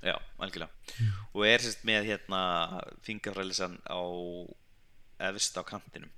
[0.06, 0.70] Já, algjörlega
[1.34, 2.42] og er sérst með hérna
[3.08, 4.02] fingerfrælisan á
[5.32, 6.12] efst á kantinum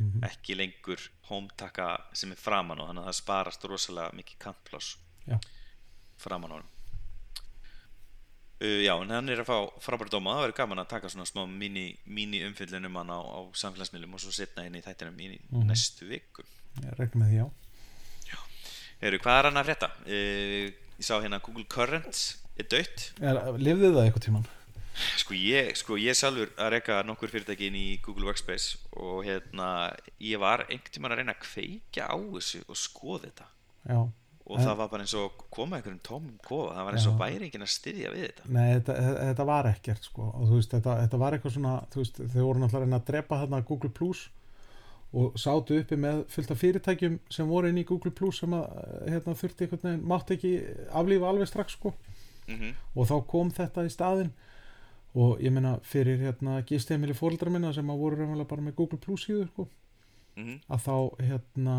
[0.00, 0.22] Mhm.
[0.24, 0.98] ekki lengur
[1.28, 4.96] hómtaka sem er framan og þannig að það sparast rosalega mikið kantpláss
[5.28, 5.36] Já.
[6.18, 6.68] framan á hann
[8.62, 11.28] uh, Já, en hann er að fá frábæra dóma það verður gaman að taka svona
[11.28, 15.20] smá mini, mini umfyllun um hann á, á samfélagsmiðlum og svo setna inn í þættinum
[15.20, 15.66] í Mhm.
[15.68, 16.42] næstu viku
[16.82, 17.50] Ég reikna með því, já
[19.02, 19.88] Heru, Hvað er hann að frétta?
[20.06, 24.48] Uh, ég sá hérna Google Current er dött Lifðið það eitthvað tíman?
[25.16, 29.68] Sko ég, sko ég sjálfur að reyka nokkur fyrirtæki inn í Google Workspace og hérna
[30.20, 33.46] ég var einhvern tímann að reyna að kveikja á þessu og skoða þetta.
[33.88, 34.00] Já.
[34.42, 37.16] Og En- það var bara eins og koma einhverjum tómum kofa, það var eins og
[37.22, 38.46] væri enginn að styðja við þetta.
[38.52, 38.96] Nei, þetta,
[39.30, 40.28] þetta var ekkert sko.
[40.34, 43.00] Og þú veist, þetta, þetta var eitthvað svona þú veist, þau voru náttúrulega að reyna
[43.00, 44.22] að drepa þarna Google Plus
[45.12, 48.68] og sátu uppi með fullt af fyrirtækjum sem voru inn í Google Plus sem að
[49.08, 50.52] hérna, þurfti einhvern veginn, mátti ekki
[51.00, 51.92] aflífa alveg strax sko
[52.48, 54.32] mm og þá kom þetta í staðinn.
[55.12, 58.98] Og ég meina fyrir hérna gistemili fóreldra minna sem að voru raunverulega bara með Google
[58.98, 59.68] Plus síður sko
[60.36, 60.60] -hmm.
[60.68, 60.96] að þá
[61.28, 61.76] hérna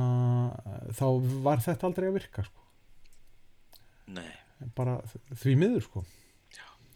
[0.93, 1.05] þá
[1.45, 2.67] var þetta aldrei að virka sko.
[4.13, 4.29] Nei,
[4.75, 4.99] bara
[5.31, 6.05] því miður sko.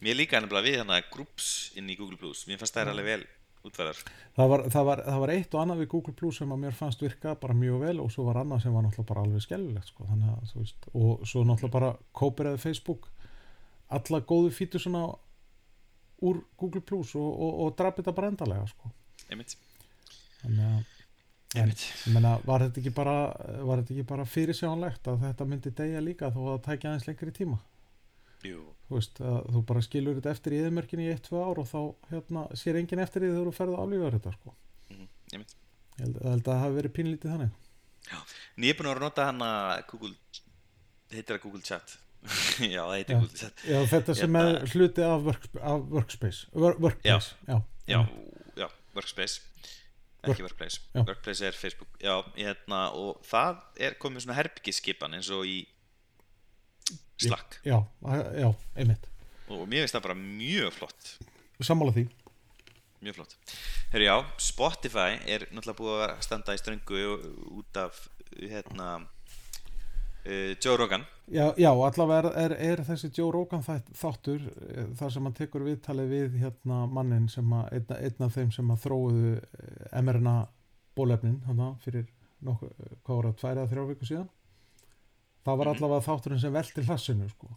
[0.03, 3.09] Mér líka nefnilega við hérna groups inn í Google Plus, mér fannst það er alveg
[3.15, 3.24] vel
[3.65, 3.97] útverðar
[4.38, 6.76] það var, það, var, það var eitt og annað við Google Plus sem að mér
[6.78, 9.89] fannst virka bara mjög vel og svo var annað sem var náttúrulega bara alveg skellulegt
[9.89, 10.05] sko.
[10.11, 11.89] þannig að þú veist og svo náttúrulega bara
[12.22, 13.09] kóperaði Facebook
[13.95, 15.05] alla góðu fítur svona
[16.27, 18.91] úr Google Plus og, og, og draf þetta bara endalega sko.
[19.29, 19.57] einmitt,
[20.41, 20.93] þannig að
[21.61, 21.73] en,
[22.13, 23.17] meina, var þetta bara
[23.65, 27.07] var þetta ekki bara fyrirsjánlegt að þetta myndi deyja líka þó að það tækja aðeins
[27.07, 27.59] lengri tíma?
[28.45, 31.69] Jú, þú veist, að þú bara skilur þetta eftir í eðmörkinni í 1-2 ár og
[31.69, 31.79] þá
[32.11, 34.53] hérna, sér enginn eftir því þegar þú ferð að aflífa þetta sko.
[34.91, 35.55] mhm, einmitt.
[35.97, 37.55] Ég held, að það hafi verið pínlítið þannig.
[38.57, 39.49] En ég er búin að vera að nota hana
[39.89, 40.13] Google
[41.11, 41.97] heitir það Google Chat
[42.76, 46.80] Já, það heitir Chat Já, þetta sem Hérna- er hluti af, work, af workspace Wor-
[46.82, 48.01] Workplace, já, Já,
[48.57, 49.41] já, Workspace.
[50.24, 50.80] Work- ekki Workplace.
[50.97, 51.89] Workplace er Facebook.
[52.03, 55.59] Já, hérna, og það er komið svona herbyggiskipan eins og í
[57.18, 57.59] Slack.
[57.65, 57.80] Já,
[58.38, 59.07] já, einmitt.
[59.49, 61.07] Og mér finnst það bara mjög flott.
[61.63, 62.03] Sammála því.
[63.05, 63.34] Mjög flott.
[63.93, 67.01] Herri já, Spotify er náttúrulega búið að standa í ströngu
[67.61, 68.01] út af
[68.38, 68.89] hérna
[70.63, 71.05] Joe Rogan.
[71.32, 75.65] Já, já allavega er, er, er þessi Joe Rogan þáttur eh, þar sem hann tekur
[75.67, 80.36] viðtalið við hérna mannin sem að einn, einn af þeim sem að þróuðu eh, mRNA
[80.97, 82.07] bólefnin hana, fyrir
[82.47, 82.73] nokkuð,
[83.03, 84.30] hvað voru það, tvær eða þrjá viku síðan?
[85.47, 85.75] Það var Mhm.
[85.78, 87.47] allavega þátturinn sem velti hlassinu sko.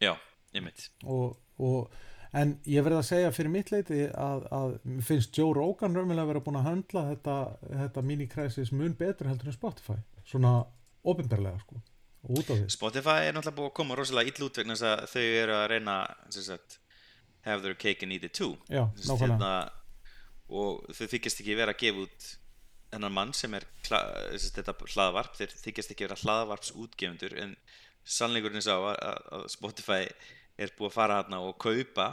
[0.00, 0.12] Já,
[0.54, 1.90] ég mitt og, og
[2.32, 6.32] en ég verði að segja fyrir mitt leiti að, að finnst Joe Rogan raunverulega að
[6.34, 7.36] vera búin að höndla þetta,
[7.84, 9.96] þetta mini-crisis mun betur heldur en Spotify.
[10.28, 10.52] Svona
[11.12, 11.80] ofinberlega sko.
[12.28, 12.68] Út af því.
[12.74, 15.66] Spotify er náttúrulega búið að koma rosalega ill út vegna þess að þau eru að
[15.72, 15.96] reyna
[16.34, 16.78] sagt,
[17.46, 18.56] have their cake and eat it too.
[18.68, 19.38] Já, sagt, nákvæmlega.
[19.38, 19.52] hérna,
[20.48, 22.28] og þau þykjast ekki vera að gefa út
[22.92, 24.00] hennan mann sem er kla,
[24.40, 27.54] sagt, þetta hlaðvarp, þeir þykjast ekki vera hlaðvarps útgefundur en
[28.08, 28.96] sannleikurinn sá að,
[29.36, 30.02] að- Spotify
[30.58, 32.06] er búið að fara hérna og kaupa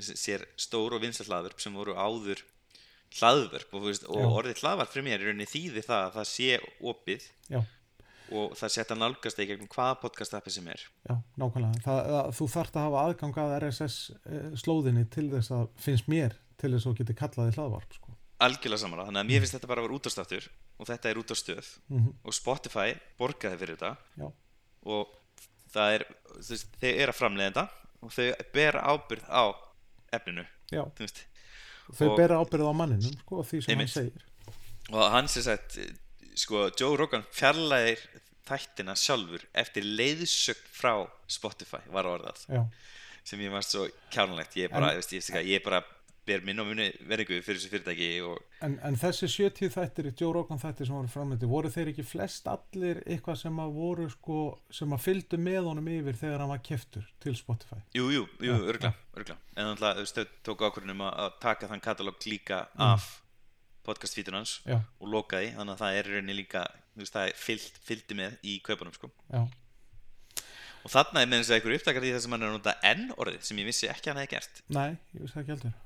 [0.00, 2.44] sér stór og vinsal hlaðvarp sem voru áður
[3.18, 6.48] hlaðvörp og, og orðið hlaðvarp fyrir mér er rauninni þýði það að það sé
[6.92, 7.60] opið já,
[8.32, 10.84] og það setja nálgast í gegnum hvaða podcast appi sem er.
[11.08, 11.82] Já, nákvæmlega.
[11.84, 16.08] Það, að, þú þarft að hafa aðgang að RSS eh, slóðinni til þess að finnst
[16.10, 18.16] mér til þess að getur kallaði hlaðvarp sko.
[18.44, 20.48] algjörlega samanlega, þannig að mér finnst þetta bara að vera útastáttur
[20.78, 23.92] og þetta er út á stöð mm og Spotify borgaði fyrir þetta.
[24.20, 24.26] Já,
[24.94, 25.14] og
[25.74, 26.06] það er
[26.38, 27.66] veist, þeir eru að framleiða þetta
[28.04, 29.44] og þau bera ábyrgð á
[30.14, 30.44] efninu
[31.92, 34.24] þau bera ábyrð á manninum sko, því sem hann segir.
[34.92, 35.78] Og hann sem sagt
[36.34, 38.02] sko, Joe Rogan fjarlæðir
[38.48, 40.94] þættina sjálfur eftir leiðsögn frá
[41.30, 42.62] Spotify var orðað já,
[43.24, 45.82] sem ég varst svo kjánulegt ég er bara, En- veist, ég, ég er bara
[46.24, 50.32] ber minn og muni verðingu fyrir þessu fyrirtæki og En, en þessi 70 þættir, Joe
[50.32, 54.38] Rogan þættir sem voru framleiti, voru þeir ekki flest allir eitthvað sem að voru sko,
[54.72, 57.76] sem að fylgdu með honum yfir þegar hann var keftur til Spotify?
[57.96, 62.16] Jú, jú, jú, örgla, örgla En þannig að þau tóku ákvörðunum að taka þann katalóg
[62.32, 63.04] líka Mm.
[63.84, 66.64] Af podcastfítunum hans Já, og loka því, þannig að það er rauninni líka
[66.96, 69.12] veist, það er fyllt, fylgdi með í kaupunum sko.
[70.84, 72.74] og þarna er með þess að einhver upptakar í það sem hann er að nota
[72.90, 75.76] N orðið sem ég vissi ekki að hann hefði gert nei, ég það ekki heldur.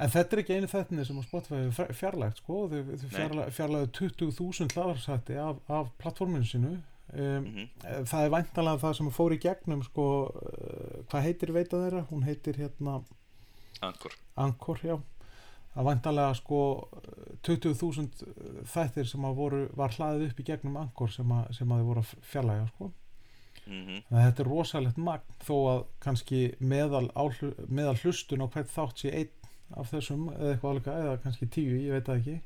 [0.00, 3.10] En þetta er ekki einu þettinni sem að Spotify fjarlægt sko, þau, þau Nei.
[3.16, 7.66] fjarlæ, fjarlægðu 20.000 hlaðarsætti af, af plattforminu sínu um, Mhm.
[8.06, 12.04] það er væntalega það sem fór í gegnum sko, uh, hvað heitir veita þeirra?
[12.12, 13.00] Hún heitir hérna
[13.82, 14.96] Anchor Angkor, já
[15.74, 16.62] það væntalega sko
[17.46, 21.82] 20.000 þættir sem að voru var hlaðið upp í gegnum Angkor sem að, sem að
[21.82, 22.90] þau voru að fjarlæga sko.
[23.70, 28.46] Mm Þannig að þetta er rosalegt magn þó að kannski meðal, áhlu, meðal hlustun á
[28.50, 32.16] hvert þátt sé einn af þessum eða eitthvað alveg eða kannski tíu, ég veit það
[32.20, 32.40] ekki.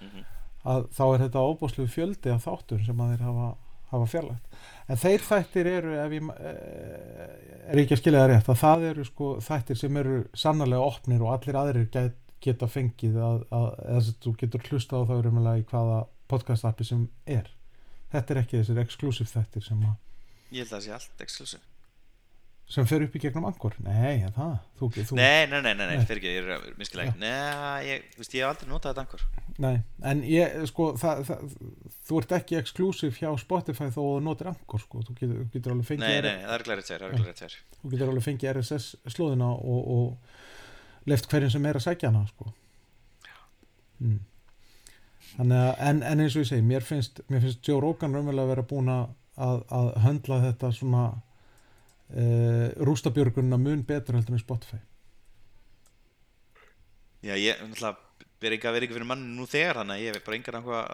[0.00, 0.24] Mhm.
[0.64, 3.48] að þá er þetta óbúslegu fjöldi af þáttur sem að þeir hafa,
[3.90, 4.54] hafa fjarlægt.
[4.88, 7.34] En þeir þættir eru ef ég eh,
[7.68, 11.24] er ekki að skilja það rétt að það eru sko þættir sem eru sannarlega opnir
[11.24, 15.60] og allir aðrir get, geta fengið að, að, að þú getur hlusta á það umlega
[15.62, 17.50] í hvaða podcast appi sem er.
[18.14, 19.94] Þetta er ekki þessir exclusive þættir sem að
[20.54, 21.64] Ég held að það sé allt exclusive.
[22.74, 25.98] sem fer upp í gegnum angor nei, ja, það, þú, þú, Nei, nei, nei, nei,
[26.08, 29.24] fyrir ekki, ég er miskilega Nei, ég, veist, ég hef aldrei notað þetta Anchor.
[29.60, 29.74] Nei,
[30.10, 31.58] en ég, sko það, það,
[32.08, 35.02] þú ert ekki exclusive hjá Spotify þó þú notir angor, sko.
[35.04, 38.26] Þú getur, getur alveg fengið Nei, nei, það er glæri er tveir þú getur alveg
[38.30, 40.32] fengið RSS slóðina og, og
[41.10, 42.52] left hverjum sem er að sækja hana, sko.
[44.04, 44.20] Mm.
[45.38, 45.52] að
[45.88, 48.66] en, en eins og ég segi, mér finnst, mér finnst Joe Rogan raunverulega að vera
[48.70, 49.04] búin að,
[49.46, 49.62] að,
[50.04, 54.78] höndla þetta svona uh, rústabjörgunna mun betur heldur en Spotify.
[57.24, 57.96] Já, ég, náttúrulega,
[58.44, 60.38] ber ekki að vera ekki fyrir manni nú þegar Þannig að ég hef bara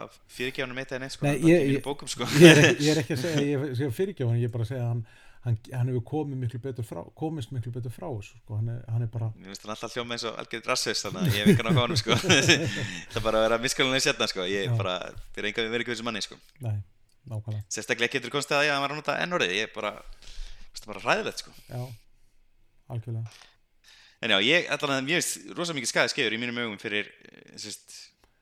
[0.05, 1.27] að fyrirgefa hann eitt eða neitt, sko.
[1.27, 2.27] Nei, ég- ég- bókum, sko.
[2.39, 3.25] ég er, ég er ekki að
[3.81, 5.03] segja fyrirgjáðan, ég er bara að segja að hann,
[5.45, 8.59] hann, hann hefur komið miklu betur frá komist miklu betur frá þessu sko.
[8.59, 11.21] hann, er, hann er bara Mér finnst hann alltaf hljóma eins og algjörð rassus Þannig
[11.21, 12.17] að ég hef áhuga á hann, sko.
[13.11, 14.47] Það er bara að vera miskalunlega sérna, sko.
[14.49, 14.75] Ég Já.
[14.77, 14.97] bara,
[15.35, 16.37] ber engan við vera ekki þessu manni, sko.
[16.65, 16.75] Nei,
[17.31, 17.63] nákvæmlega.
[17.73, 19.55] Sérstaklega getur konstið að ég var að nota N-orðið.
[19.57, 19.95] Ég er bara,
[20.75, 21.55] það er bara ræðilegt, sko.
[21.71, 21.81] Já,
[22.93, 23.33] algjörlega.
[24.21, 27.07] En já, ég ætla að mér finnst rosa mikið skæði skeiður í mínum augum fyrir
[27.09, 27.95] eh, sérst,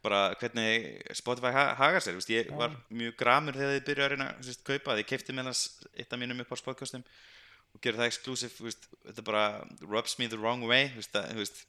[0.05, 4.13] bara hvernig Spotify ha hagar sér, veist, ég var mjög gramur þegar þið byrjuðu að
[4.13, 7.03] reyna sérst, kaupa, þið keipti með þess eitt af mínum upp á podcastum
[7.73, 9.43] og gerði það exclusive, veist, þetta bara
[9.83, 11.65] rubs me the wrong way, veist, að, veist,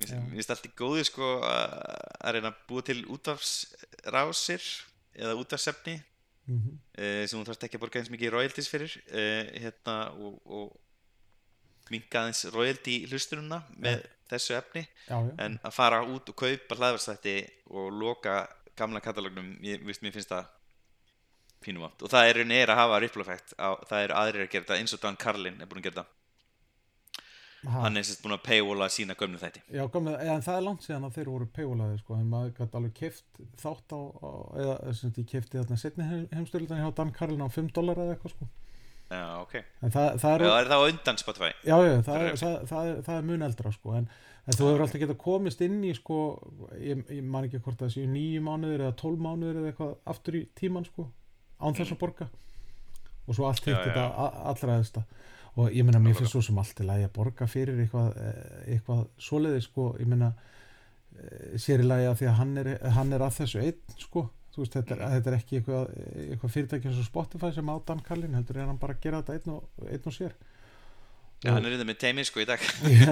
[0.00, 1.76] mér finnst allt í góðu sko að
[2.22, 4.70] að reyna að búa til útvarfsrásir
[5.18, 5.98] eða útvarfsefni
[6.48, 10.38] mm uh, sem þú þarfst ekki að borga eins mikið royalties fyrir uh, hérna og,
[10.46, 16.38] og minka aðeins royalty hlustununa með þessu efni já, já, en að fara út og
[16.42, 17.36] kaupa hlaðvarstætti
[17.72, 18.40] og loka
[18.78, 20.50] gamla katalognum ég, veist, mér finnst það
[21.62, 24.46] pínum átt og það er rauninni er að hafa ripple effect á, það er aðrir
[24.46, 26.18] að gera þetta eins og Dan Carlin er búin að gera þetta.
[27.62, 29.60] Ha, hann er sérst búin að paywalla sína gömlu þætti.
[29.70, 32.78] Já komið, en það er langt síðan að þeir voru paywalaði sko, en maður gæti
[32.80, 34.30] alveg keift þátt á, á
[34.64, 38.34] eða sem ég keifti þarna setni heimstöldin hjá Dan Carlin á 5 dólar eða eitthvað
[38.34, 38.50] sko
[39.12, 39.54] já ok,
[39.92, 41.50] það, það er, er það undan Spotify?
[41.68, 44.06] Já, já, það, Það er, er- er, það er mun eldra sko, en,
[44.46, 46.18] en þú hefur alltaf getað komist inn í sko,
[46.80, 50.38] ég, ég man ekki hvort það séu nýju mánuður eða tólf mánuður eða eitthvað aftur
[50.40, 51.08] í tíman sko,
[51.62, 52.28] án þess að borga.
[53.28, 53.92] Og svo allt Já, hitt já.
[53.92, 55.04] þetta allra eðsta
[55.52, 58.62] og ég meina mér finnst svo sem allt til að ég borga fyrir eitthvað, eh,
[58.72, 63.12] eitthvað svoleiði sko, ég meina eh, sér í lagi að því að hann er, hann
[63.12, 64.22] er að þessu einn sko
[64.52, 65.92] þú veist, þetta, er, þetta er ekki eitthvað,
[66.26, 69.22] eitthvað fyrirtæki eins og Spotify sem á Dan Carlin heldur er hann bara að gera
[69.22, 70.34] þetta einn og, einn og sér.
[71.42, 72.66] Já, hann er reynda með teimi sko í dag.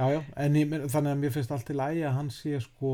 [0.00, 2.60] Já, já, já, en ég, þannig að mér finnst allt í lagi að hann sé
[2.64, 2.92] sko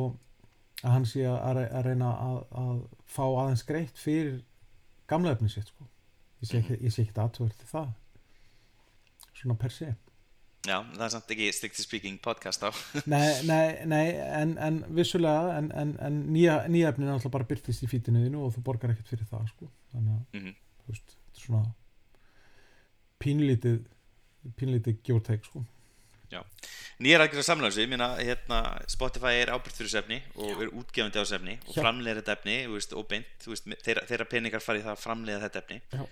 [0.83, 2.81] að hann sé að, að reyna að, að
[3.15, 4.41] fá aðeins greitt fyrir
[5.07, 5.87] gamla efni sitt sko.
[6.43, 7.95] Ég sé ekki, ég sé ekki aðtöður til það
[9.37, 9.93] svona per se
[10.67, 12.71] já, það er samt ekki stick to speaking podcast á
[13.13, 14.07] nei, nei, nei,
[14.43, 18.43] en, en vissulega en, en, en nýja, nýja efni er náttúrulega bara byrtist í fítinuðinu
[18.47, 20.57] og þú borgar ekkert fyrir það sko þannig að, Mhm.
[20.83, 21.65] þú veist, þetta er svona
[23.23, 23.81] pínlítið
[24.61, 25.65] pínlítið gjórteik sko
[27.07, 28.59] aðgjörða samlæðs, ég meina hérna,
[28.91, 31.81] Spotify er ábyrgt fyrir þessu efni og er útgefandi á þessu efni og Já.
[31.85, 32.57] framleiðir þetta efni
[32.99, 36.07] og beint, veist, þeirra, þeirra peningar fari í það að framleiða þetta efni Já.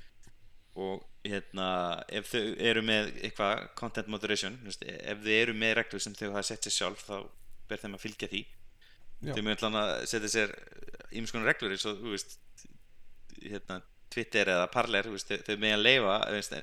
[0.75, 1.66] Og hérna,
[2.11, 6.43] ef þau eru með eitthvað content moderation ef þau eru með reglur sem þau hafa
[6.51, 7.16] sett sér sjálf þá
[7.70, 8.43] ber þeim að fylgja því.
[9.25, 9.33] Já.
[9.39, 10.55] þau ætla að setja sér
[11.16, 12.35] ímskonar reglur eins og þú veist
[13.45, 13.79] hérna,
[14.12, 16.57] Twitter eða Parler veist, þau, þau með að leifa veist,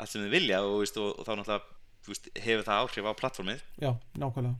[0.00, 3.62] allt sem þau vilja og, veist, og, og þá náttúrulega hefur það áhrif á plattformið
[3.84, 4.56] já, nákvæmlega.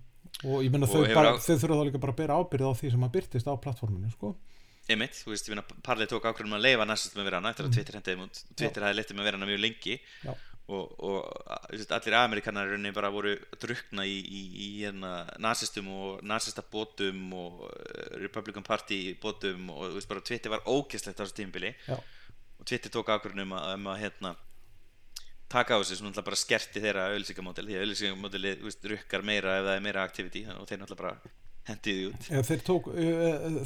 [0.46, 2.72] Og ég menna þau, bara, á- þau þurfa þá líka bara að bera ábyrð á
[2.80, 4.32] því sem að byrtist á plattforminu sko
[4.90, 7.66] Einmitt, þú veist, ég finna Parley tók ákveðum að leifa næstum að vera hana eftir
[7.68, 10.30] að Twitter hendiði út Twitter hafði letið með að vera hana mjög lengi Mm.
[10.30, 10.34] Já.
[10.70, 15.12] og, og að- veist, allir amerikanar rauninni bara voru að drukna í, í, í hérna,
[15.42, 20.62] nasistum og nasista bótum og eh, Republican Party bótum og þú veist, bara Twitter var
[20.70, 21.96] ógeðslegt á þessu tímabili Já.
[21.98, 24.34] og Twitter tók ákveðum um að, um að hérna,
[25.50, 28.52] taka á þessu náttúrulega bara skerti þeirra auðlýsingamódel því að auðlýsingamódeli
[28.94, 31.38] rukkar meira ef það er meira activity og þeir náttúrulega bara
[31.70, 32.26] hendiði út.
[32.30, 32.88] Ja, tók,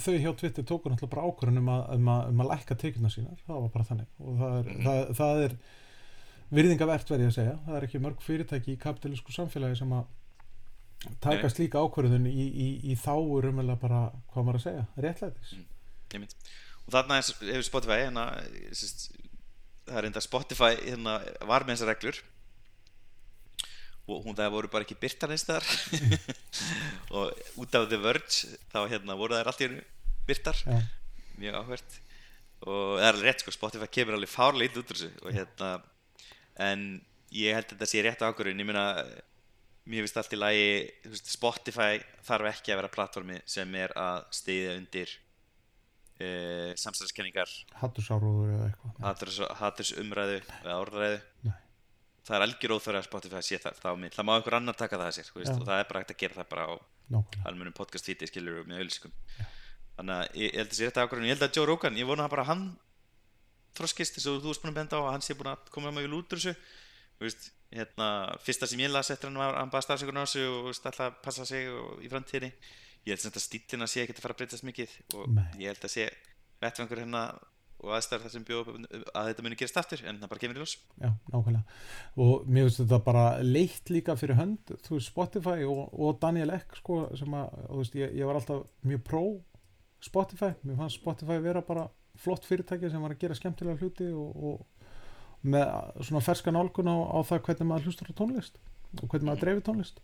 [0.05, 3.41] þau hjá Twitter tóku náttúrulega bara ákvörðun um um að, um að lækka tekjuna sínar,
[3.47, 4.11] það var bara þannig.
[4.21, 4.83] Og það er, mm.
[4.85, 5.57] það, það er
[6.59, 11.51] virðingavert verði að segja, það er ekki mörg fyrirtæki í kapitalísku samfélagi sem að taka
[11.53, 15.57] slíka ákvörðun í, í, í þáur umvel að bara, hvað maður að segja, réttlætis.
[16.15, 16.29] Mm.
[16.85, 18.29] og þarna hefur Spotify hérna,
[19.89, 22.23] það er enda Spotify hérna, var með þessar reglur
[24.05, 25.65] og hún það voru bara ekki byrtar eins þar
[27.17, 29.85] og út af The Verge þá hérna voru þær hennu
[30.29, 30.81] byrtar ja.
[31.41, 32.01] mjög áhvert.
[32.65, 35.71] Og það er alveg rétt sko, Spotify kemur alveg fárlega út úr þessu og hérna
[36.65, 36.85] en
[37.35, 38.63] ég held að þetta sé rétt ákvörðun.
[38.63, 38.87] Ég meina,
[39.89, 40.69] mér finnst allt í lagi
[41.09, 45.17] veist, Spotify þarf ekki að vera plattformi sem er að stiðja undir
[46.21, 49.53] uh, samstæðiskenningar hattusáruður eða eitthvað.
[49.65, 51.21] Hattusumræðu eða orðræðu.
[51.49, 51.61] Nei
[52.25, 55.01] það er algjör óþverja að Spotify sé það þá minn, það má einhver annar taka
[55.01, 56.72] það að sér veist, og það er bara hægt að gera það bara á
[57.51, 59.12] almenum podcast víti skilur með auðvilskum
[59.99, 61.29] þannig að ég, held að sé þetta ákvörðun.
[61.29, 62.64] Ég held að Joe Rogan, ég vona bara hann
[63.79, 65.93] þroskist eins og þú erst búin að benda á að hann sé búin að koma
[65.95, 67.53] með út úr þessu.
[67.75, 68.09] Hérna,
[68.43, 71.16] fyrsta sem ég las eftir hann var hann bara stafsökurna á þessu og alltaf að
[71.25, 72.53] passa sig og, í framtíðinni.
[73.05, 75.49] Ég held að stílina sé ekki að fara að breytast mikið og Nei.
[75.62, 76.07] ég held að sé
[76.62, 77.25] vettvangur hérna
[77.85, 80.62] og aðstæðar það sem bjóð að þetta muni gerast aftur en það bara kemur í
[80.62, 80.74] ljós.
[81.03, 81.80] Já, nákvæmlega.
[82.24, 86.55] Og mér finnst þetta bara leitt líka fyrir hönd þú veist Spotify og, og Daniel
[86.57, 89.24] Ek sko sem að, þú veist, ég, ég var alltaf mjög pró
[90.05, 90.53] Spotify.
[90.64, 91.89] Mér fannst Spotify vera bara
[92.20, 95.68] flott fyrirtæki sem var að gera skemmtilega hluti og, og með
[96.07, 98.61] svona ferska nálgun á, á það hvernig maður hlustur á tónlist
[99.03, 100.03] og hvernig maður dreifir tónlist.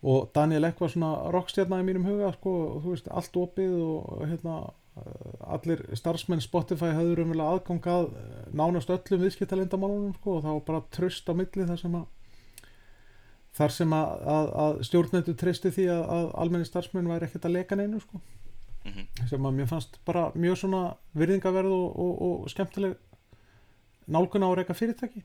[0.00, 3.74] Og Daniel Ek var svona rockstjarnar í mínum huga sko, og þú veist, allt opið
[3.84, 4.54] og hérna
[5.54, 11.30] allir starfsmenn Spotify hafður umvel aðgangað eh, nánast öllum viðskiptalindamálunum sko, og þá bara tröst
[11.30, 12.08] á milli þar sem að
[13.58, 17.56] þar sem að, að, að stjórnendur treysti því að, að almenni starfsmenn væri ekkert að
[17.56, 18.20] leka neinu sko.
[18.84, 19.28] mm -hmm.
[19.28, 20.82] sem að mér fannst bara mjög svona
[21.12, 22.96] virðingaverð og, og, og skemmtileg
[24.06, 25.22] nálgun á reyka fyrirtæki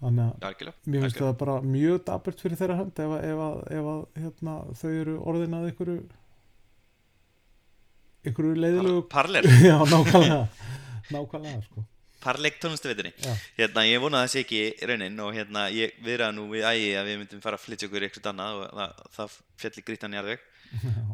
[0.00, 3.38] þannig að mér finnst það bara mjög daburt fyrir þeirra hönd ef, ef,
[3.70, 6.25] ef hérna, þau eru orðinað ykkur einhverju
[8.34, 9.46] leiðilegu Parler.
[9.68, 10.40] Já, nákvæmlega.
[11.14, 11.84] Nákvæmlega, sko.
[12.26, 13.12] Parleik tónlistavitinni
[13.54, 17.10] Hérna, ég vona það sé ekki raunin og hérna, ég viðraði nú við ægi að
[17.10, 20.46] við myndum fara að flytja okkur eitthvað annað og það, það fjalli grítan í arðveg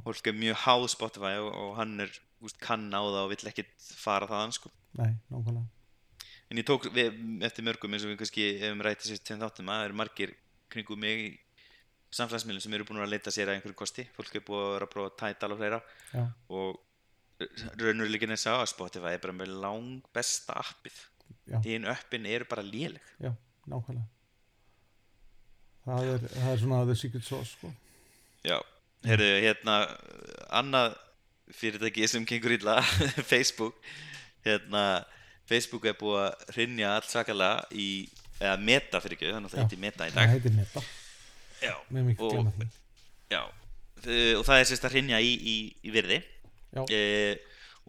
[0.06, 3.50] Hólk er mjög háð Spotify og, og hann er úst, kann á það og vill
[3.50, 4.72] ekkit fara þaðan, sko.
[4.98, 5.66] Nei, nákvæmlega.
[6.52, 9.78] En ég tók við, eftir mörgum eins og við kannski hefum sér tveim þáttum að
[9.78, 10.34] það eru margir
[10.72, 11.28] kringum mig í
[12.12, 14.04] samfélagsmiðlum sem eru búin að leita sér að einhverju kosti.
[14.16, 15.78] Fólk er búin að vera að prófa tætal og fleira.
[16.12, 16.24] Já.
[16.52, 16.80] og
[17.80, 21.00] raunveruleikin er sá að Spotify er bara með lang besta appið
[21.62, 23.02] þín uppin eru bara léleg.
[23.20, 23.32] Já,
[23.68, 24.08] nákvæmlega.
[25.82, 27.72] Það er, það er svona the secret sauce sko.
[28.46, 28.58] já,
[29.06, 29.76] heyrðu, hérna
[30.54, 30.94] annað
[31.52, 32.76] fyrirtæki sem gengur illa
[33.32, 33.80] Facebook.
[34.46, 35.04] Hérna,
[35.46, 37.88] Facebook er búið að rinja allt sakalega í,
[38.38, 40.20] eða meta fyrir ekki, þannig að það heitir meta í dag.
[40.22, 40.84] Það heitir meta.
[41.62, 41.74] Já,
[42.26, 42.70] og,
[43.30, 43.42] já,
[44.38, 46.22] og það er sérst að rinja í, í, í virði
[46.72, 47.02] e,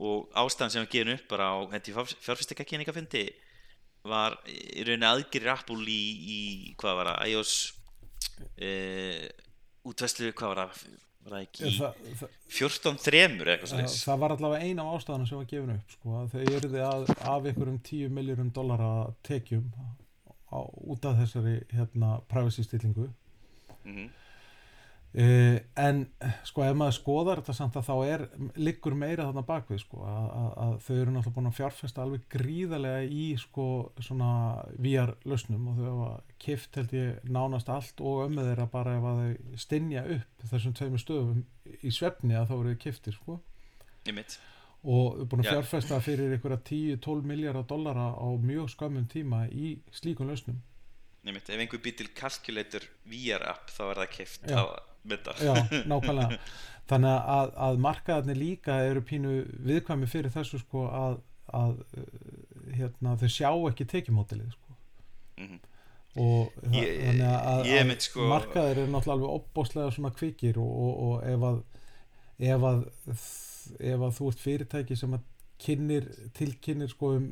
[0.04, 1.58] og ástæðan sem við gefum upp bara á
[2.26, 3.24] fjárfyrstekakynningafundi
[4.04, 6.04] var í rauninni aðgeri Apple í,
[6.36, 6.40] í
[6.80, 7.54] hvað var það, iOS
[8.58, 8.72] e,
[9.88, 10.86] útvæslu, hvað var það
[11.24, 11.90] var það ekki ja,
[12.52, 16.24] 14.3 eða eitthvað svona það var allavega eina af ástæðanum sem var gefin upp sko,
[16.34, 18.90] þau eruði að, af ykkurum 10 miljórum dollara
[19.24, 19.70] tekjum
[20.54, 23.10] á, út af þessari hérna, privacy stillingu.
[23.84, 24.10] Mm -hmm.
[25.14, 26.08] Uh, en
[26.42, 28.22] sko ef maður skoðar þetta samt að þá er
[28.58, 32.24] liggur meira þarna bakvið sko að, að, að þau eru náttúrulega búin að fjárfesta alveg
[32.34, 33.66] gríðarlega í sko
[34.02, 34.30] svona
[34.82, 39.06] VR lausnum og þau hafa kift held ég nánast allt og ömmið þeirra bara ef
[39.12, 41.44] að þau stinja upp þessum tveimur stöðum
[41.78, 43.36] í svefni að þá eru þau kiftir sko.
[44.82, 49.76] Og búin að fjárfesta fyrir ykkur að 10-12 miljardar dollara á mjög skamum tíma í
[49.94, 50.58] slíkun lausnum.
[51.24, 55.54] Nefnitt, ef einhver býr til calculator VR app þá er það kift á mynda Já,
[55.92, 56.40] nákvæmlega
[56.90, 59.36] þannig að, að markaðarnir líka eru pínu
[59.68, 61.20] viðkvæmi fyrir þessu sko að,
[61.56, 61.78] að
[62.76, 64.76] hérna, þau sjá ekki tekjumótilið sko.
[65.40, 65.62] mm -hmm.
[66.24, 68.28] og ég, þannig að, að sko...
[68.32, 71.62] markaðir eru náttúrulega alveg opbóslega svona kvikir og, og, og ef að
[72.44, 72.84] ef að
[73.80, 75.30] ef að þú ert fyrirtæki sem að
[75.64, 77.30] kynir, tilkynir sko um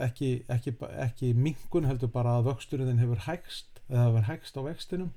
[0.00, 5.10] ekki, ekki, ekki mingun heldur bara að vöxturinn hefur hægst eða hefur hægst á vextinum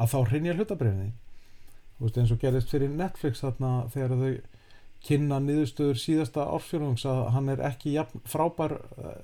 [0.00, 1.10] að þá hrinja hlutabriðinni
[2.00, 4.32] eins og gerist fyrir Netflix þarna þegar þau
[5.04, 9.14] kynna niðurstöður síðasta ársfjörðungs að hann er ekki jafn, frábær uh,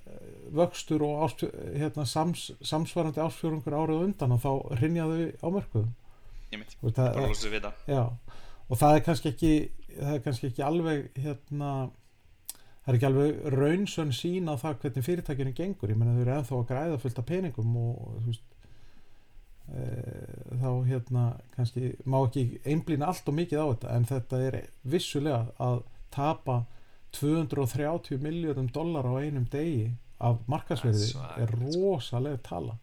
[0.57, 5.93] vöxtur og ársfjör, hérna, sams, samsvarandi ársfjörðungur árið á undan og þá rinjaðu á mörkuðum.
[6.55, 8.03] Ég mitt, og það, bara lósið við það já,
[8.71, 9.53] og það er kannski ekki
[9.97, 11.71] það er kannski ekki alveg hérna
[12.87, 15.93] það er ekki alveg raunsönn sín á það hvernig fyrirtækinu gengur.
[15.93, 18.45] Ég menna þau eru ennþá að græða fullt af peningum og þú veist
[19.67, 25.41] þá hérna kannski má ekki einblýna allt og mikið á þetta en þetta er vissulega
[25.59, 25.81] að
[26.15, 26.59] tapa
[27.17, 29.91] 230 miljardum dólar á einum degi
[30.23, 31.11] af markasverði
[31.43, 32.77] er rosalega tala.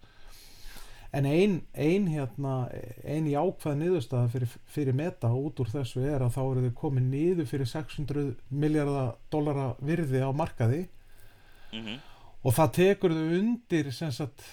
[1.13, 2.67] En ein, ein hérna
[3.05, 7.11] ein jákvæð niðurstaða fyrir, fyrir meta út úr þessu er að þá eru þau komið
[7.11, 10.88] niður fyrir 600 miljardar dólara virði á markaði.
[11.73, 12.01] Mm
[12.43, 14.43] og það tekur þau undir sem sagt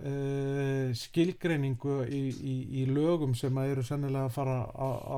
[0.00, 4.56] uh, skilgreiningu í, í, í lögum sem að eru sennilega að fara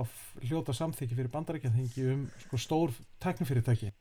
[0.00, 0.16] að,
[0.48, 3.92] hljóta samþykki fyrir bandarækjaþingi um sko, stór teknifyrirtæki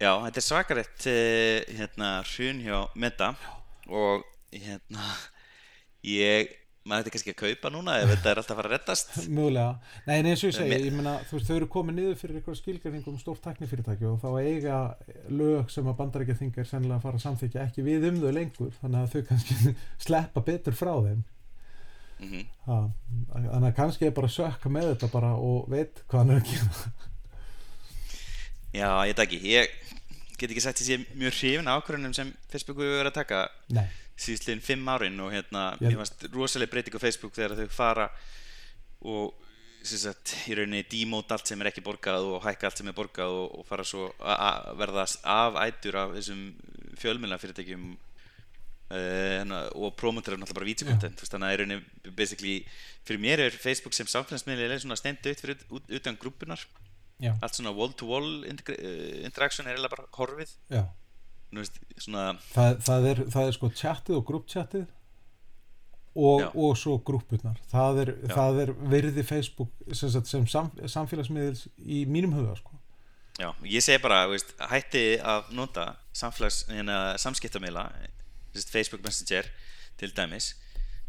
[0.00, 3.34] Já, þetta er svakarætt uh, hérna hrun hjá Meta.
[3.92, 4.22] Og
[4.54, 5.10] hérna
[6.06, 6.54] ég,
[6.88, 9.96] maður þetta kannski að kaupa núna ef þetta er alltaf að fara að rettast mögulega,
[10.06, 12.38] nei en eins og ég segi ég meina, þú veist, þau eru komið niður fyrir
[12.38, 14.78] eitthvað skilgreiningu um stór teknifyrirtæki og þá eiga
[15.28, 18.72] lög sem að bandarækjaþingi er sennilega að fara að samþykja ekki við um þau lengur
[18.80, 19.74] þannig að þau kannski
[20.06, 21.20] sleppa betur frá þeim.
[22.20, 22.80] Mm ha,
[23.32, 26.50] þannig að kannski er bara sökka með þetta bara og veit hvað hann er að
[26.50, 26.90] gera.
[28.70, 29.72] Já, ég veit ekki, ég
[30.40, 33.18] get ekki sagt að ég sé mjög hrifin af ákvörðunum sem Facebook hefur verið að
[33.20, 33.42] taka
[33.76, 33.84] nei,
[34.20, 38.08] síðustliðin fimm árin og hérna, mér fannst rosalega breyting á Facebook þegar þau fara
[39.00, 39.46] og
[39.86, 43.32] sagt, í rauninni dímót allt sem er ekki borgað og hækka allt sem er borgað
[43.32, 46.42] og, og fara svo að verða afætur af þessum
[47.00, 47.86] fjölmjöla fyrirtækjum
[48.90, 52.56] uh, og promotera náttúrulega bara vídeokontent þannig að í rauninni basically
[53.08, 56.66] fyrir mér er Facebook sem samfélagsmiðli er svona stendu ut fyrir ut, utan grúpunar
[57.20, 60.56] já, allt svona wall-to-wall integra- eh, interaction er eiginlega bara horfið.
[61.50, 64.84] Veist, svona, það, það, er, það er sko tjattið og grúptjattið
[66.14, 71.66] og, og svo grúpurnar það er, það er virði Facebook sem, sagt, sem sam, samfélagsmiðils
[71.82, 72.78] í mínum huga sko.
[73.38, 77.86] já, ég segi bara veist, hætti að nota hérna, samskiptamila
[78.70, 79.50] Facebook Messenger
[80.00, 80.52] til dæmis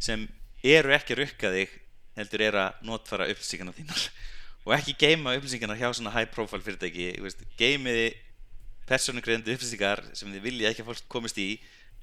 [0.02, 0.28] sem
[0.64, 1.78] eru ekki að rukka þig
[2.20, 4.10] heldur er að notfara upplýsingarna þínar
[4.66, 7.08] og ekki geima upplýsingarna hjá svona high profile fyrirtæki
[7.60, 8.12] geimiði
[8.90, 11.48] persónugreðandi upplýsingar sem þið vilja ekki að fólk komist í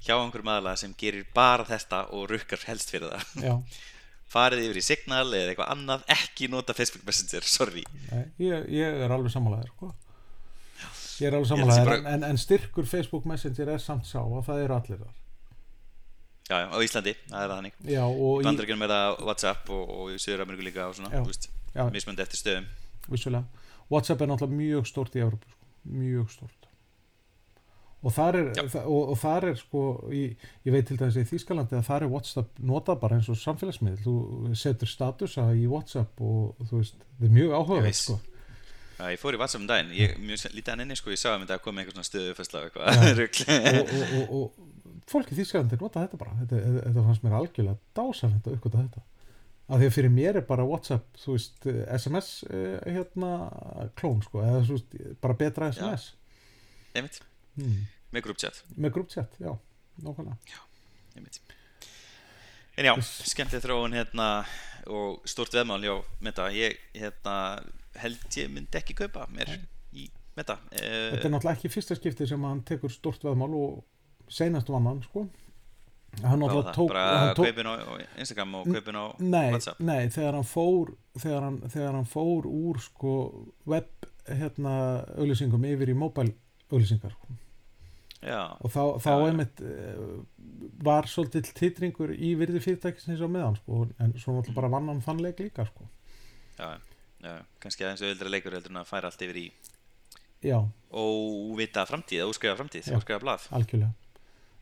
[0.06, 3.44] hjá einhverjum aðla sem gerir bara þetta og rukkar helst fyrir það.
[3.44, 3.54] Já,
[4.34, 7.84] farið yfir í Signal eða eitthvað annað ekki nota Facebook Messenger, sorry.
[8.12, 9.90] Nei, ég, ég er alveg sammálaður sko.
[11.18, 14.64] ég er alveg sammálaður bara- en, en, styrkur Facebook Messenger er samt sá og það
[14.66, 15.14] eru allir þar.
[16.48, 20.12] Já, já, á Íslandi, það er það hannig í, Bandaríkjunum er það WhatsApp og, og
[20.14, 22.70] í Söður-Ameríku líka og svona, þú veist, já, mismöndi eftir stöðum.
[23.08, 23.66] Vissulega.
[23.88, 25.64] Whatsapp er náttúrulega mjög stort í Európu sko.
[25.88, 26.58] mjög stort
[27.98, 29.82] og þar er, þa og, og þar er sko
[30.14, 30.22] í,
[30.66, 34.02] ég veit til dæmis í Þýskalandi að þar er Whatsapp notað bara eins og samfélagsmiðl
[34.04, 34.14] þú
[34.58, 38.04] setur statusa í Whatsapp og þú veist, það er mjög veist.
[38.06, 38.18] sko.
[38.98, 41.32] Já, ég fór í WhatsApp um daginn, ég mjög lítið hann inni sko, ég sá
[41.32, 43.04] að þetta komið eitthvað svona eitthvað.
[43.18, 43.44] Rugl.
[43.58, 46.38] Og, og, og, og fólk í Þýskalandi nota þetta bara.
[46.44, 49.06] Þetta, þetta fannst mér algjörlega dásan þetta uppgöta þetta
[49.68, 53.32] af því að fyrir mér er bara Whatsapp veist, eh, SMS eh, hérna
[53.98, 56.12] klón sko, eða veist, bara betra SMS
[56.96, 57.20] einmitt,
[57.58, 57.84] hmm.
[58.14, 59.52] með grúptjat með grúptjat, já,
[60.00, 60.64] nákvæmlega.
[61.18, 61.40] Einmitt.
[62.78, 62.94] En já,
[63.26, 64.28] skemmtileg þróun hérna
[64.94, 67.58] og stort veðmál hjá Meta ég hérna,
[67.98, 69.50] held ég myndi ekki kaupa mér
[69.92, 70.06] í
[70.38, 74.70] Meta uh, Þetta er náttúrulega ekki fyrsta skipti sem hann tekur stort veðmál og seinast
[74.70, 75.26] vann hann sko
[76.22, 76.70] hann það?
[76.74, 77.74] tók, bara hann tók kaupin á,
[78.18, 82.48] Instagram og kaupin á nei, WhatsApp nei, þegar hann fór þegar hann, þegar hann fór
[82.48, 83.12] úr sko
[83.68, 84.72] web hérna
[85.16, 86.34] auglýsingum yfir í mobile
[86.68, 87.36] auglýsingar sko.
[88.18, 89.26] Já, og þá, þá já.
[89.28, 90.18] einmitt uh,
[90.82, 95.04] var svolítill titringur í virði fyrirtækisins á meðan sko, en svo náttúrulega bara vann hann
[95.04, 95.86] þann leik líka sko.
[96.58, 96.80] já,
[97.22, 99.46] já, kannski aðeins auðvildra leikur heldur en að færa allt yfir í
[100.42, 100.58] já,
[100.90, 102.98] óvita framtíð, óskrifa framtíð, Já.
[102.98, 103.94] óskrifa blað algjörlega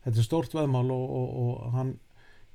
[0.07, 1.93] þetta er stórt veðmál og, og, og hann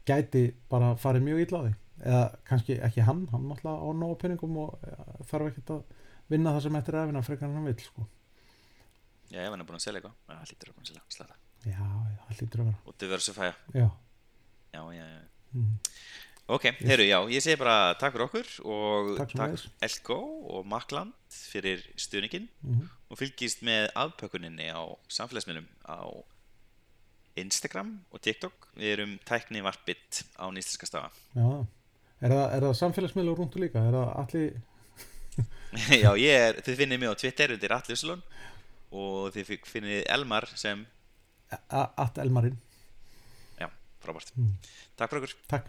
[0.08, 1.74] gæti bara farið mjög illa á því.
[2.02, 4.98] Eða kannski ekki hann, hann náttúrulega á nógu peningum og ja,
[5.30, 8.08] þarf ekkert að vinna það sem eftir er efina frekar en hann vil sko.
[9.30, 11.38] Já, ef hann er búin að selja eitthvað, hann lítur að búin að selja slata
[11.62, 12.80] já, það hlýtur að vera.
[12.90, 13.86] Og diversifæja, já,
[14.74, 15.22] já, já, já.
[15.52, 15.76] Mm.
[16.52, 19.66] Ok, heyrðu, já, ég segi bara takk fyrir okkur og Takk takk.
[19.86, 20.18] Elko
[20.56, 21.14] og Makland
[21.52, 24.80] fyrir stuðningin Mm og fylgist með afpökuninni á
[25.12, 26.00] samfélagsmiðlum á
[27.40, 28.68] Instagram og TikTok.
[28.76, 31.08] Við erum tækni varpitt á nýstinska stafa.
[31.36, 31.46] Já.
[32.22, 33.82] Er, það, er það samfélagsmiðlur rúntu líka?
[33.88, 34.52] Er það allir
[36.04, 38.20] Já, ég er, þið finnið mig á Twitter undir Atlislun
[38.92, 40.84] og þið fi- finnið Elmar sem,
[41.72, 42.58] At Elmarinn,
[43.60, 43.66] já,
[44.04, 44.30] frábært.
[44.36, 44.52] Mm.
[45.00, 45.34] Takk fyrir okkur.
[45.48, 45.66] Takk